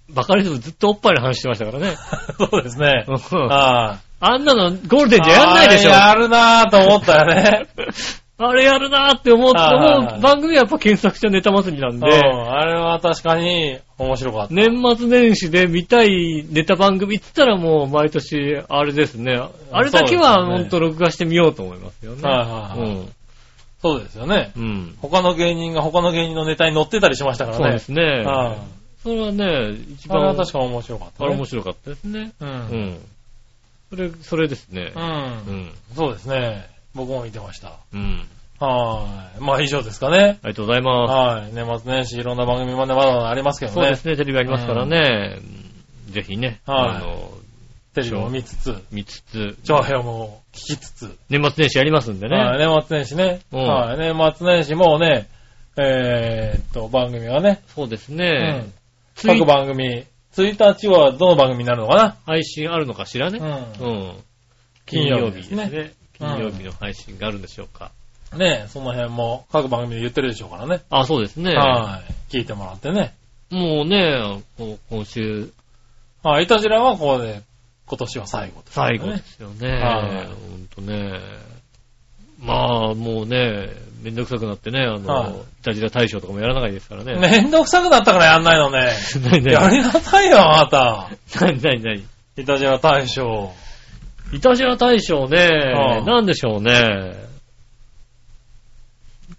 [0.09, 1.95] バカリズムずっとおっぱいの話してましたからね。
[2.38, 3.05] そうですね。
[3.07, 3.99] うんああ。
[4.21, 5.91] あんなのゴールデンじゃやんないでしょ。
[5.91, 7.67] あーやるなぁと思ったよね。
[8.38, 11.99] あれやるなーって思ってはいはいはいも、番組はやっぱ検索したネタ祭りなんうん。
[12.01, 14.53] で、あれは確かに面白かった。
[14.53, 19.39] 年末年始で見たいネタ番組って言ったらもう毎年あれですね。
[19.71, 22.21] あれだけはそうですねほんと録画してみようと思いますよね。
[22.23, 22.45] はいは
[22.78, 23.24] いはい
[23.86, 24.52] そうですよね。
[24.56, 24.64] うん。
[24.64, 24.98] うん。
[25.02, 27.64] 他の芸人が他の芸人のネタに載ってたりしましたからね。
[27.64, 28.02] そうですね。
[28.24, 28.58] はい
[29.06, 31.28] それはね、一番、あれは確か面白かった、ね。
[31.28, 32.32] あれ面白かったですね。
[32.42, 32.44] う。
[32.44, 32.98] うんん。
[33.92, 35.00] それ、それですねう。。
[35.00, 35.72] うんん。
[35.96, 36.68] そうですね。
[36.96, 37.74] 僕も見てました。
[37.94, 38.26] うん。
[38.60, 39.42] はい。
[39.42, 40.18] まあ以上ですかね。
[40.18, 41.54] ありがとうございまはい。
[41.54, 43.76] 年末年始いろんな番組までまだまだありますけす。
[43.76, 43.88] どね。
[43.90, 45.38] そうですね、テレビありますからね。
[46.10, 47.30] ぜひね、はいあの、
[47.96, 51.18] テレビも見つつ、見つつ、長編も聞きつつ。
[51.30, 52.60] 年末年始やりますんではい。
[52.60, 52.66] ね。
[52.68, 53.39] 年末年始ね。
[53.52, 53.98] うんはい。
[53.98, 55.28] 年末年始もうね、
[55.78, 58.74] えーっと、番組はね、そうですうねん。。
[59.16, 62.16] ツイ各番組、1日はどの番組になるのかな？
[62.26, 63.39] 配信あるのかしらね。
[63.39, 64.14] ううん。
[64.86, 65.89] 金曜日ですね金曜日ですね。
[65.89, 67.91] うん金曜日の配信があるんでしょうか。
[68.34, 68.39] ん。
[68.39, 70.82] ねその辺も各番組で言ってるでしょうからね。
[70.89, 71.54] あ、そうですね。
[71.54, 72.34] はい。
[72.38, 73.14] 聞いてもらってね。
[73.50, 74.41] もうね、
[74.89, 75.52] 今週、
[76.24, 76.46] はい。
[76.46, 77.41] いたじらはここで、
[77.88, 79.70] 今年は最後と、最後ですよね。
[79.70, 81.20] はいほんとね。
[82.40, 83.70] まあ、もうね、
[84.04, 87.16] めんどくさくなってね、あはいの、いたじら大賞とかもやらないですからね。
[87.16, 88.94] めんどくさくなったからやんないのね。
[89.32, 91.10] なになにやりなさいよ、あなた。
[91.42, 92.06] なになになに
[92.38, 93.54] いたじら大賞。
[94.34, 97.14] いたじら大賞ね、はいなんでしょうね。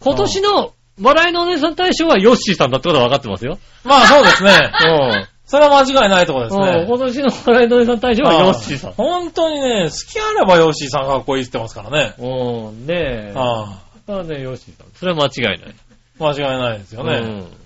[0.00, 3.58] 今年の笑いのお姉さん大賞はヨッシーさんだってことは分かってますよ。
[3.84, 4.70] まあそうですね。
[4.84, 4.86] う
[5.16, 5.28] ん。
[5.46, 6.86] それは間違いないところですうんね。
[6.88, 8.92] 今年の笑いのお姉さん大賞はヨッシーさん。
[8.92, 12.14] 本当にね、好きあればヨッシーさんかっこいいって言ってますからね。
[12.18, 12.94] うん、ね
[13.30, 13.32] え。
[13.32, 14.86] はそれはね、ヨッシーさん。
[14.94, 15.70] それは間違いない。
[15.70, 15.74] い。
[16.18, 17.18] 間違いないですよね。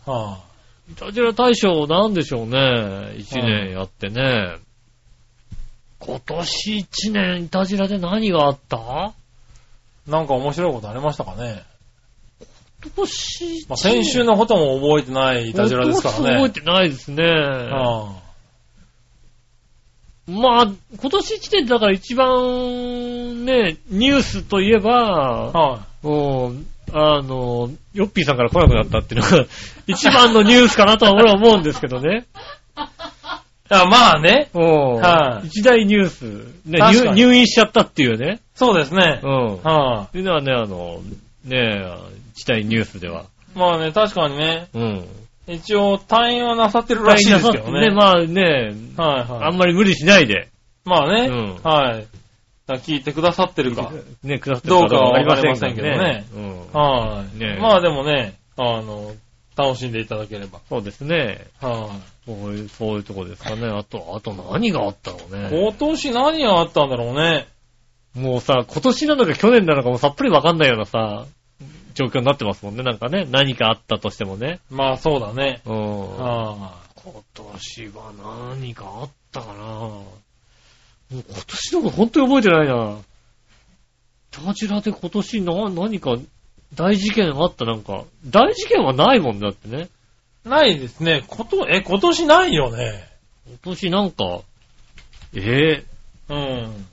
[0.06, 0.12] うん。
[0.12, 0.38] は
[0.90, 3.14] いたじら大賞なんでしょうね。
[3.16, 4.56] 一年やってね。
[6.00, 9.14] 今年一年いたじらで何があった？
[10.08, 10.10] い。
[10.10, 11.62] なんか面白いことありましたかね。
[12.82, 16.30] 今年まあ、先週のことも覚えてないいたじらですからね。
[16.36, 17.24] 覚えてないですね。
[17.24, 18.20] は
[20.26, 24.80] まあ、今年一年だから一番ね、ニュースといえい。
[24.80, 26.56] ば、はもう、
[26.92, 29.46] あの、ヨッピーさんから来なくなったっていうのが
[29.86, 32.26] 一番のニュースかなとは俺は思うんですけどね。
[32.76, 32.82] い。
[33.72, 34.48] あまあね。
[34.54, 36.22] うんはい一大ニュース、
[36.64, 37.12] ね入。
[37.14, 38.40] 入院しちゃったっていうね。
[38.54, 39.26] そうですねう。
[39.26, 39.62] ん。
[39.62, 41.00] はっていうのはね、あの、
[41.44, 41.84] ね
[42.40, 43.24] 一大ニュースでは。
[43.54, 43.58] い。
[43.58, 45.04] まあね、確かにね、うん。
[45.46, 47.88] 一応退院はなさってるらしいですけどね。
[47.88, 48.42] ね、まあね、
[48.96, 49.44] はいはい。
[49.48, 50.48] あんまり無理しないで、
[50.84, 52.06] まあね、うんはい。
[52.78, 53.92] 聞いてくださってるか。
[54.22, 56.72] ね、くださってるどうかはわかりませんけどねうん。
[56.72, 57.38] はい。
[57.38, 59.12] ねまあでもね、あの、
[59.56, 60.60] 楽しんでいただければ。
[60.68, 61.46] そうですね。
[61.60, 61.90] は
[62.24, 63.66] そういう、そういうとこですかね。
[63.66, 65.20] あと、あと何があったのい。
[65.50, 65.50] ね。
[65.50, 67.48] 今年何があったんだろうね。
[68.14, 71.26] もうさ、今年なのか去年なのかもさっぱりわかんないようなさ、
[71.94, 72.82] 状況になってますもんね。
[72.82, 74.60] なんかね、何かあったとしてもね。
[74.70, 75.60] まあそうだね。
[75.64, 76.16] うん。
[76.16, 78.12] は今年は
[78.58, 80.04] 何かあったかなも
[81.12, 82.98] う今年のこと本当に覚えてないな。
[84.30, 86.16] タジラで今年な、何か
[86.74, 87.64] 大事件あった？
[87.64, 88.04] なんか。
[88.24, 89.88] 大事件はないもんだってね。
[90.46, 90.48] い。
[90.48, 91.24] ないですね。
[91.26, 93.08] こと、え、今年ないよね。
[93.48, 94.40] 今年なんか、
[95.34, 95.84] ええ
[96.28, 96.86] うん。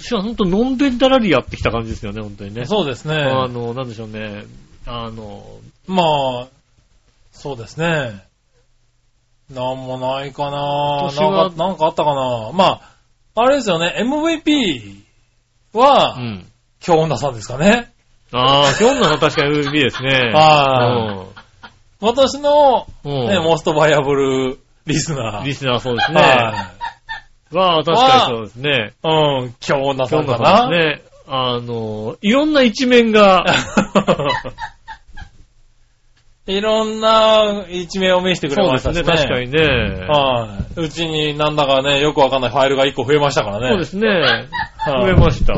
[0.00, 2.64] 今年はほんとのんべんだらりやってきた感じですよね、本当にね。
[2.64, 3.16] そうですね。
[3.16, 4.44] あの、なんでしょうね。
[4.86, 5.44] あの、
[5.86, 6.02] ま
[6.44, 6.46] あ、
[7.32, 8.24] そうですね。
[9.50, 12.80] なんもないかななんか、なんかあったかなまあ、
[13.34, 14.96] あれですよね、MVP
[15.74, 16.46] うは、ん。
[16.80, 17.92] 京女さんですかね。
[18.32, 20.32] ああ、今日の確かに MVP ですね。
[20.32, 21.26] は
[22.00, 23.12] 今年の、うん。
[23.28, 25.44] ね、うんモストバイアブルリスナー。
[25.44, 26.20] リスナーそうですね。
[26.20, 26.72] は
[27.52, 28.94] まあ、確かにそうですね。
[29.02, 29.08] い。
[29.08, 29.10] う
[29.46, 30.58] ん、今日のんかな。
[30.58, 31.02] そうですね。
[31.26, 33.44] あの、いろんな一面が、
[36.46, 39.28] いろんな一面を見せてくれそうですね、ましたしね。
[39.28, 40.06] 確かにね。
[40.08, 40.80] はい。
[40.80, 43.68] うちになんだかね、よくわかんないファイルが1個増えましたからね。
[43.68, 44.08] そうですね。
[44.08, 44.48] はい
[44.86, 45.54] 増えました。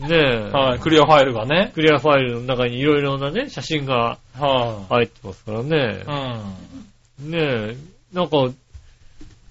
[0.00, 0.50] ねえ。
[0.50, 1.70] はい、クリアファイルがね。
[1.74, 7.22] クリアファイルの中にいろいろなね、写真がは入ってますからねい。。
[7.22, 7.30] うん。
[7.30, 7.38] ね
[7.72, 7.76] え。
[8.12, 8.48] なんか、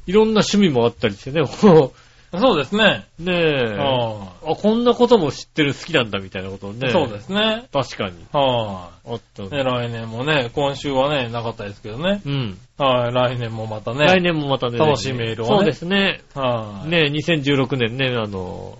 [0.07, 1.43] いろんな趣味もあったりしてね。
[1.43, 1.93] こ
[2.37, 3.05] そうですね。
[3.21, 3.77] うねえ。
[3.77, 6.89] はあ、こんなことも知ってる好きなんだみたいなことをね。
[6.89, 6.91] い。
[6.91, 7.63] そうですね。
[7.71, 8.25] 確かに。
[8.33, 9.43] はあった。
[9.43, 9.49] い。
[9.49, 12.21] ね、来年もね、今週はね、なかったですけどね。
[12.25, 12.57] うん。
[12.77, 14.05] はい、来年もまたね。
[14.05, 14.77] 来年もまたね。
[14.77, 16.21] 楽しいメールをねそうですね。
[16.35, 16.89] はい。
[16.89, 18.77] ね2016年ね、あの、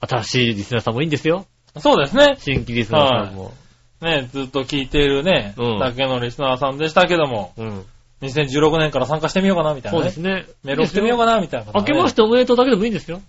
[0.00, 1.46] 新しいリスナーさんもいいんですよ。
[1.78, 2.36] そうですね。
[2.38, 3.52] 新規リスナーさんも。
[4.00, 7.84] ね、ずっと聞いているね、うんだけのリスナーさんでしたけども、うん。
[8.24, 10.02] 2016年から参加してみようかな、みたいな、ね。
[10.04, 10.46] そうですね。
[10.64, 13.20] メール送ってみようかな、みたいな、明けましてておめでとうだけでもいいんですよ。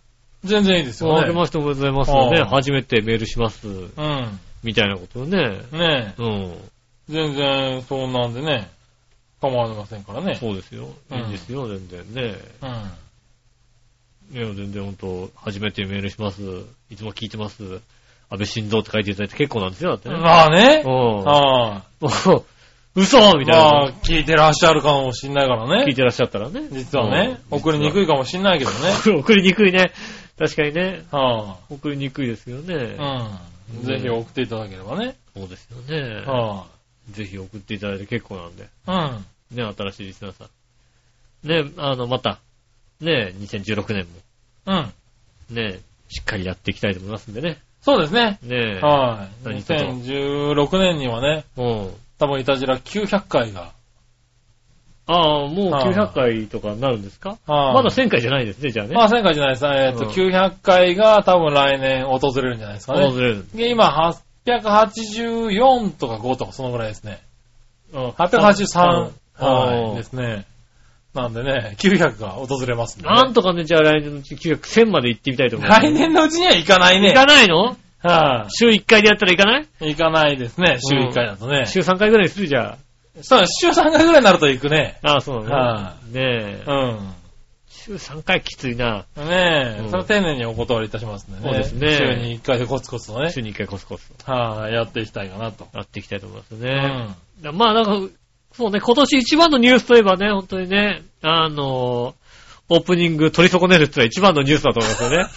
[0.44, 1.22] 全然いいですよね。
[1.22, 2.42] 明けましておめでとうございますよね。
[2.42, 3.68] うん初めてメールします。
[3.68, 4.40] うん。
[4.64, 5.38] みたいなことをね。
[5.72, 6.22] ねえ。
[6.22, 6.58] うん。
[7.10, 8.70] 全然、そんなんでね、
[9.42, 10.36] 構われませんからね。
[10.36, 10.90] そうですよ。
[11.12, 12.36] うんいいんですよ、全然ね。
[12.62, 14.38] うん。
[14.38, 16.42] いや、全然本当初めてメールします。
[16.90, 17.82] いつも聞いてます。
[18.30, 20.18] 安倍晋三って書いていただいて結構なんですよ、だってね。
[20.18, 20.84] まあね。
[20.84, 21.24] うん。
[21.24, 22.46] はもう
[22.96, 23.46] 嘘みい。
[23.46, 23.62] たいな。
[23.62, 25.86] まあ、聞いてらっしゃるかもしんないからね。
[25.86, 26.68] 聞いてらっしゃったらね。
[26.72, 28.78] 実はね、うん送りにくいかもしんないけどね。
[29.20, 29.92] 送りにくいね。
[30.40, 31.06] 確かにね。
[31.12, 32.96] は送りにくいですよね。
[32.98, 33.40] あ、
[33.74, 33.86] うん。
[33.86, 35.16] ぜひ送っていただければね。
[35.36, 36.26] そうですよね。
[36.26, 36.66] は
[37.12, 38.68] ぜひ送っていただいて結構なんで。
[38.86, 39.20] あ、
[39.52, 41.48] ね、新しいリスナーさん。
[41.48, 42.40] ね、あの、また、
[43.02, 44.08] ね、2016年
[44.66, 44.76] うん。
[44.76, 44.84] うん。
[44.84, 44.92] も、
[45.52, 45.80] ね、
[46.10, 47.60] しっかりやっていきたいと思いますんでね。
[47.82, 48.40] そうですね。
[48.42, 49.46] ねはい。
[49.46, 51.92] 何卒2016年にはね、うん。
[52.18, 53.74] 多分いたじら900回が。
[55.08, 57.38] ああ、もうはい900回とかになるんですか？
[57.46, 58.96] はいまだ1000回じゃないですね、じゃあね。
[58.96, 59.66] まあ1000回じゃないです。
[59.66, 63.22] えっと、うん900回が多分来年訪れるんじゃないですか訪ね。
[63.22, 63.46] れる。
[63.54, 64.14] で今
[64.46, 67.22] 884とか5とかそのぐらいですね。
[67.94, 70.46] 883、はい、ですね。
[71.14, 75.82] なんでね、900が訪れますねなんとかね、じゃあ来年のうち900、1000まで行ってみたいと思います。
[75.82, 77.10] 来年のうちには行かないね。
[77.10, 77.78] 行かないの？
[78.08, 79.68] は週1回でやったら行かない？
[79.82, 79.96] い。
[79.96, 81.66] 行かないですね、週1回だとね。
[81.66, 82.78] 週3回ぐらいにするじゃ
[83.22, 85.00] そうだ、週3回ぐらいになると行くね。
[85.04, 85.14] あ。
[85.14, 86.72] ああ、そうなのはねえう。
[86.74, 87.14] ん。
[87.70, 89.06] 週3回きついな。
[89.16, 91.44] ねえ、うんそれ丁寧にお断りいたしますんでね。
[91.44, 95.68] そうですね週に1回でコツコツとね、週に1回コツコツはい、やっていきたいかなと。
[95.74, 96.72] やっていきたいと思いますうね。
[97.42, 97.44] ん。
[97.44, 98.14] だまあなんか、
[98.54, 102.16] そうね、今年一番のニュースといえばね、本当にね、あの、
[102.68, 105.28] オープニング取り損ねるってのは一番のニュースだと思いますよね。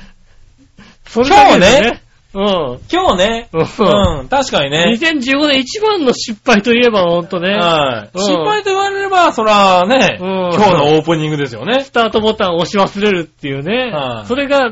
[1.11, 2.01] それだけですね。
[2.33, 2.79] うん。
[2.89, 4.85] 今日ね、うんうん、確かにね。
[4.97, 8.17] 2015年一番の失敗といえばほんとね、はい。
[8.17, 11.83] うん心配と言われれば、そらね、うん今日のオープニングですよね。
[11.83, 14.71] スタートボタンを押し忘れるっていうね、はいそれが、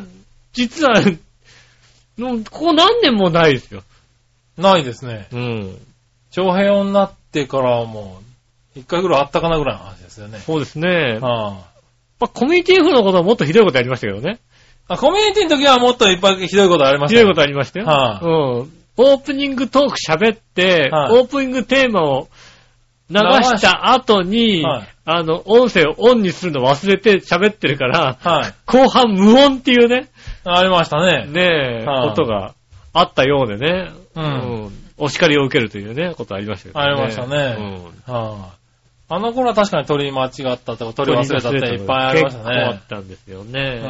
[0.53, 0.93] 実は、
[2.17, 3.83] もうここ何年もないですよ。
[4.57, 5.27] ないですね。
[5.33, 5.77] うん。
[6.31, 8.21] 長平音になってからはも
[8.75, 10.39] う、一回ぐらいあったかなぐらいの話ですよね。
[10.39, 11.19] そうですね。
[11.19, 11.57] まは
[12.21, 14.39] あ、コミュニティ F のことはもっとひどいことやりましたけどね。
[14.89, 17.85] あ、コミュニティの時はもっといっぱいひどいことありましたよひどいことありましたよ。
[17.85, 18.29] はいう
[18.65, 18.79] ん。
[18.97, 22.27] オープニングトーク喋って、はいオープニングテーマを
[23.09, 28.53] 流した後に、はいあの、音声をオンにするの忘れて喋ってるから、はい。
[28.65, 30.09] 後半無音っていうね、
[30.43, 31.25] ありましたね。
[31.25, 32.53] ねえ、はいことが
[32.93, 36.85] あったようでね、うんお叱りを受けるというね、ことありましたけどね。
[36.85, 37.35] ありましたね
[38.05, 38.59] はい。
[39.11, 40.93] あの頃は確かに取り間違ったとか、うん。
[40.93, 42.81] 取り忘れたっていっぱいありました結構あっね。
[42.89, 43.81] たんですよね。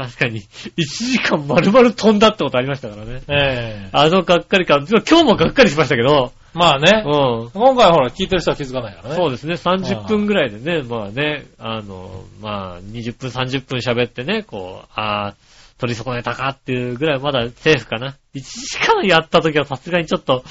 [0.00, 3.22] うん確かに、1時間丸々飛んだってことありましたからね。
[3.28, 7.04] ええあのがっかり感、今日もがっかりしましたけど、まあね。
[7.06, 7.50] うん。
[7.50, 9.16] 今回はほら、聞いてる人は気づかないからね。
[9.16, 18.16] そうですね、30分ぐらいでね、まあね、あの、まあ、20分、30分喋ってね、こう、あー、取り損ねたかっていうぐらいまだセーフかな。
[18.34, 20.44] 1時間やった時はさすがにちょっと、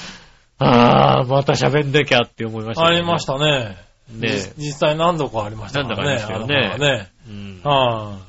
[0.57, 3.77] あー、また喋んなきゃって思いました、ありましたね。
[4.11, 6.03] ねじ実際何度かありましたからね。
[6.03, 7.11] 何度かありましたよねあの頃はね。
[7.27, 8.28] うんはねい。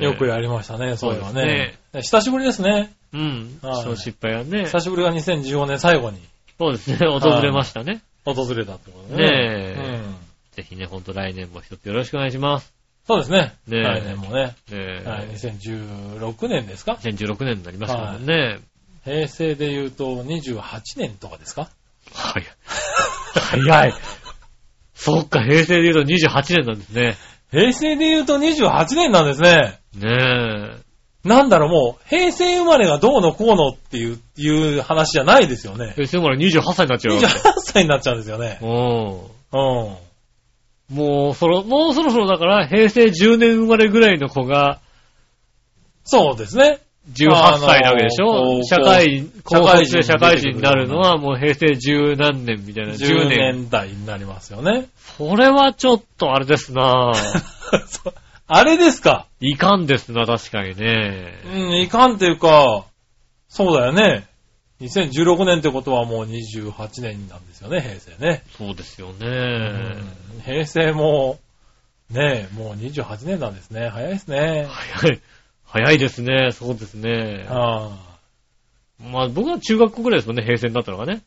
[0.00, 1.78] よくやりましたね、そういうのはそうね。
[1.94, 2.92] 久しぶりですね。
[3.12, 3.58] うん。
[3.62, 6.18] はいその失敗はね、久しぶりが2015年最後に
[6.58, 8.02] そうですね、訪れましたね。
[8.24, 9.30] 訪れたってことねね。
[9.76, 10.14] えうん。
[10.52, 12.72] ぜひね、ほんと来年も一つよろしくお願いします。
[13.06, 13.54] そうですね。
[13.68, 14.44] ねえ来年もね。
[14.44, 18.60] ねえはい、2016年ですか？2016年になりましたもんね。
[19.04, 20.62] 平成で言うと28
[20.96, 21.68] 年とかですか？
[22.12, 22.48] 早い。
[23.34, 23.94] 早い。
[24.94, 27.16] そっか、平成で言うと28年なんですね。
[27.54, 29.78] 平成で言うと28年なんですね。
[29.96, 30.70] ね
[31.24, 35.94] なんだろう、もう、平成生まれがどうのこうのっていう、いう話じゃないですよねえ。。
[35.94, 37.26] 平成生まれ28歳になっちゃうわけ。
[37.26, 38.58] 28歳になっちゃうんですよね。
[38.60, 38.68] うん。
[38.68, 39.94] う
[40.92, 40.96] ん。
[40.96, 44.80] もう、そろ、もうそろそろだから、平成10年生まれぐらいの子が
[46.04, 46.80] そうですね。
[47.12, 48.62] 18歳なわけでしょ？
[48.64, 52.94] 社会、高高卒で社会人社会人になるのはもう平成10何年みたいな。
[52.94, 53.38] 10 10年。
[53.38, 54.86] 年代になりますよね。
[55.18, 57.12] それはちょっとあれですな
[58.46, 59.26] あれですか？
[59.40, 61.32] いかんですな、確かにね。
[61.54, 62.84] うん、いかんっていうか、
[63.48, 64.26] そうだよね。
[64.80, 68.42] 2016年ってことはもう28年なんですよね、平成ね。
[68.58, 69.30] そうですようね。
[69.30, 71.38] ん平成も、
[72.10, 73.88] ねえ、もう28年なんですね。
[73.88, 74.66] 早いですね。
[74.68, 75.20] 早い。
[75.74, 76.52] 早いですね。
[76.52, 77.46] そうですね。
[77.48, 81.22] ああまあ僕は中学校ぐらいですもんね、平成になったのがね。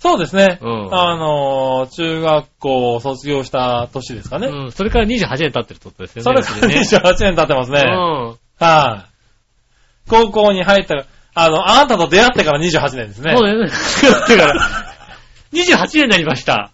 [0.00, 0.58] そうですね。
[0.60, 4.48] うんあのー、中学校を卒業した年ですかね。
[4.48, 4.72] うん。
[4.72, 6.24] それから28年経ってるってことですよね。
[6.24, 6.80] それからね。
[6.80, 7.82] 28年経ってますね。
[7.82, 8.38] うん。
[8.58, 10.10] はい。
[10.10, 13.32] 高校に入った、あの、あなたと出会ってから28年ですね。
[13.36, 13.70] そうだよね。
[14.28, 14.68] だから、
[15.52, 16.72] 28年になりました。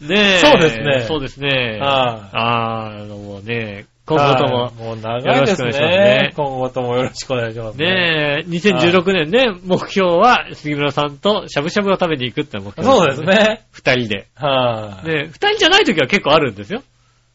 [0.00, 0.38] ねえ。
[0.38, 1.80] そうですねそうですね。
[1.80, 4.74] はあーあのもうね、今後ともはい。
[4.74, 6.32] もう長いですよろしくお願いしますねね。
[6.36, 7.78] 今後ともよろしくお願いします。
[7.78, 13.22] ねえ、2016年ね、目標は杉村さんとしゃぶしゃぶを食べに行くって目標そうです。
[13.22, 13.64] ね。
[13.70, 14.26] 二人で。
[14.34, 15.08] はい。
[15.08, 16.82] ね二人じゃない時は結構あるんですよ。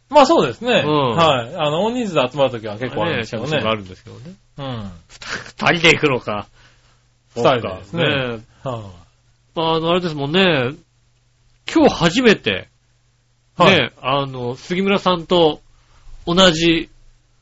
[0.09, 0.84] まあそうですね。
[0.86, 1.55] うんはい。
[1.55, 3.69] あの、大人数で集まるときは結構あるんねですけどねしゃぶしゃぶ。
[3.69, 4.34] あるんですけどね。
[4.57, 4.91] うん。
[5.09, 6.47] 二人で行くのか。
[7.36, 8.91] 二人でですねそうかねは
[9.55, 10.75] まあ、あの、あれですもんね、
[11.73, 12.69] 今日初めて、
[13.57, 15.61] はいね、あの、杉村さんと
[16.28, 16.89] 同じ、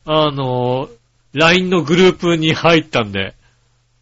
[0.06, 0.88] あの、
[1.34, 3.34] LINE のグループに入ったんで、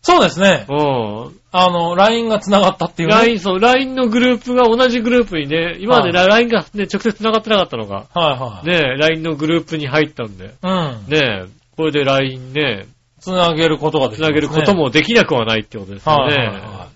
[0.03, 0.65] そうですね。
[0.69, 1.39] うん。
[1.53, 3.15] あの、LINE が繋がったっていうね。
[3.15, 8.67] LINE、そう、LINE のグループが同じグループにね、今までは LINE がね、直接繋がってなかったのが、はいはい。
[8.67, 11.05] ね、LINE のグループに入ったんで、うん。
[11.07, 11.45] ね、
[11.77, 12.85] これで LINE ね、
[13.21, 14.75] 繋げることができますね繋げること。
[14.75, 16.87] もできなくはないってことですよはいはいねは。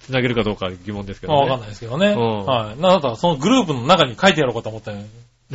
[0.00, 1.38] 繋げるかどうかは疑問ですけどね。
[1.38, 2.08] わかんないですけどね。
[2.08, 2.80] うんはい。
[2.80, 4.90] なんだったらそのグループの中に書いてやろうかと思って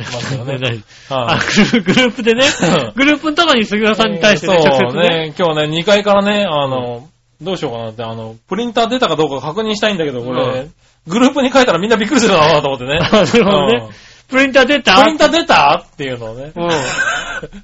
[0.04, 0.58] ますけどね。
[0.58, 1.42] 何あはグ
[1.80, 5.08] ループでねうん、グループの中に杉浦さんに対してね、直接ね。
[5.28, 5.34] ね。
[5.38, 7.08] 今日ね、2階からね、あの、
[7.40, 10.68] どうしようかなって、あの、プリンター出たかどうか確認したいんだけど、こうれ、
[11.06, 12.98] グループに書いたらみんなびっくりするだろうなと思ってね。
[13.00, 15.00] あなるほどねうんプリンター出た？
[15.02, 15.86] プリンター出た？
[15.86, 16.52] っていうのをね。
[16.54, 16.70] うん。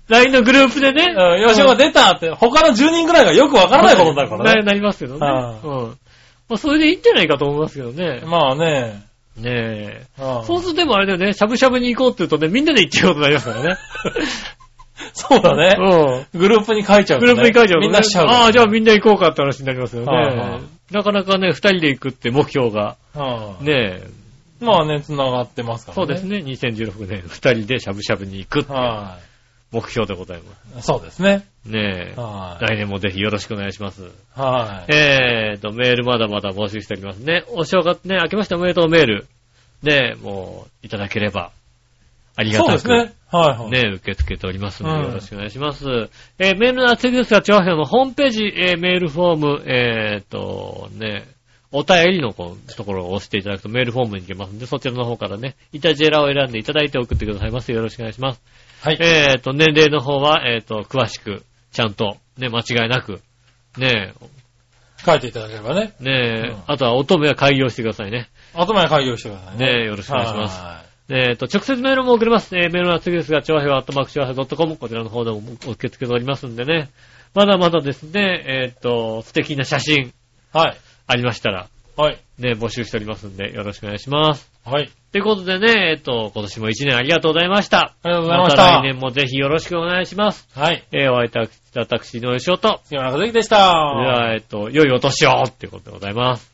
[0.08, 1.12] LINE のグループでね。
[1.12, 4.62] うん、吉岡出たって、他の10人ぐらいがよくわからないことになるからなね。
[4.62, 5.26] なりますけどね。
[5.26, 5.98] はいうん。
[6.48, 8.22] まあ、それでいいんじゃないかと思いますけどね。
[8.26, 9.02] まあね。
[9.36, 10.06] ねえ。
[10.18, 13.76] うんそうするとでもあれだよね、しゃぶしゃぶに行こうって言うとね、みんなで行っちゃうことになりますからね。
[15.14, 15.76] そうだね。
[15.78, 16.40] うん。
[16.40, 18.32] グループに書いちゃうとねグループに書いちゃうとねみんなしちゃうね。
[18.32, 20.66] ああ、じゃあみんな行こうかって話になりますよはいはね。
[20.90, 22.96] なかなかね、二人で行くって目標が。
[23.14, 24.08] うんねえ。
[24.60, 26.06] まあね、繋がってますからね。
[26.06, 29.18] そうですね、2016年二人でしゃぶしゃぶに行くっていうは
[29.72, 30.82] 目標でございまい。
[30.82, 31.46] そうですね。
[31.64, 31.70] す。
[31.70, 32.20] ねえ。
[32.20, 32.64] はい。
[32.66, 34.10] 来年もぜひよろしくお願いします。
[34.34, 34.92] はい。
[34.92, 37.44] えーと、メールまだまだ募集しておりますね。
[37.48, 39.26] お正月ね、明けましておめでとうメール。
[39.82, 41.50] ね、もう、いただければ、
[42.36, 42.78] ありがたく。
[42.80, 43.14] そうですね。
[43.28, 43.70] はいはい。
[43.70, 45.86] ね、受け付けておりますので、うんよろしくお願いします。
[46.38, 51.26] えーメールの厚いですが、調和表のホームページ、えーメールフォーム、えーと、ね、
[51.72, 57.72] お便りのところを押していただくとメールフォームに行けますんで、そちらの方からね、イタジェラを選んでいただいて送ってくださいます。
[57.72, 58.42] よろしくお願いします。
[58.82, 58.98] はい。
[59.00, 63.20] えーと、年齢の方は、えーと、詳しく、ちゃんと、ね、間違いなく、
[63.78, 64.12] ね
[65.06, 65.94] 書いていただければね。
[66.00, 66.10] え、ね
[66.48, 68.28] え、うんあとは乙女は開業してくださいね。
[68.54, 69.66] 後前開業してくださいね。
[69.66, 70.60] ねえ、よろしくお願いします。
[70.60, 72.56] はえっ、と、直接メールも送れます。
[72.56, 76.90] えーメールの次ですが、調和表、アットマーク調和表 .com、こちらの方でもお受け付けておりますんでね。
[77.34, 80.12] まだまだですね、えっ、と、素敵な写真い。
[80.52, 80.76] はい。
[81.06, 82.18] ありましたら、はい。
[82.38, 84.51] ね、募集しておりますんで、よろしくお願いします。
[84.64, 84.90] はい。
[85.12, 87.94] ということでね、えっ、と、今年も一年ありがとうございました。
[88.02, 88.62] ありがとうございました。
[88.62, 90.48] また来年もぜひよろしくお願いします。
[90.54, 90.86] はい。
[90.92, 91.40] えー、お会いいた
[91.80, 93.56] 私の吉尾と、杉村和之でした。
[93.56, 96.51] では、えっ、と、良いお年をっていうことでございます。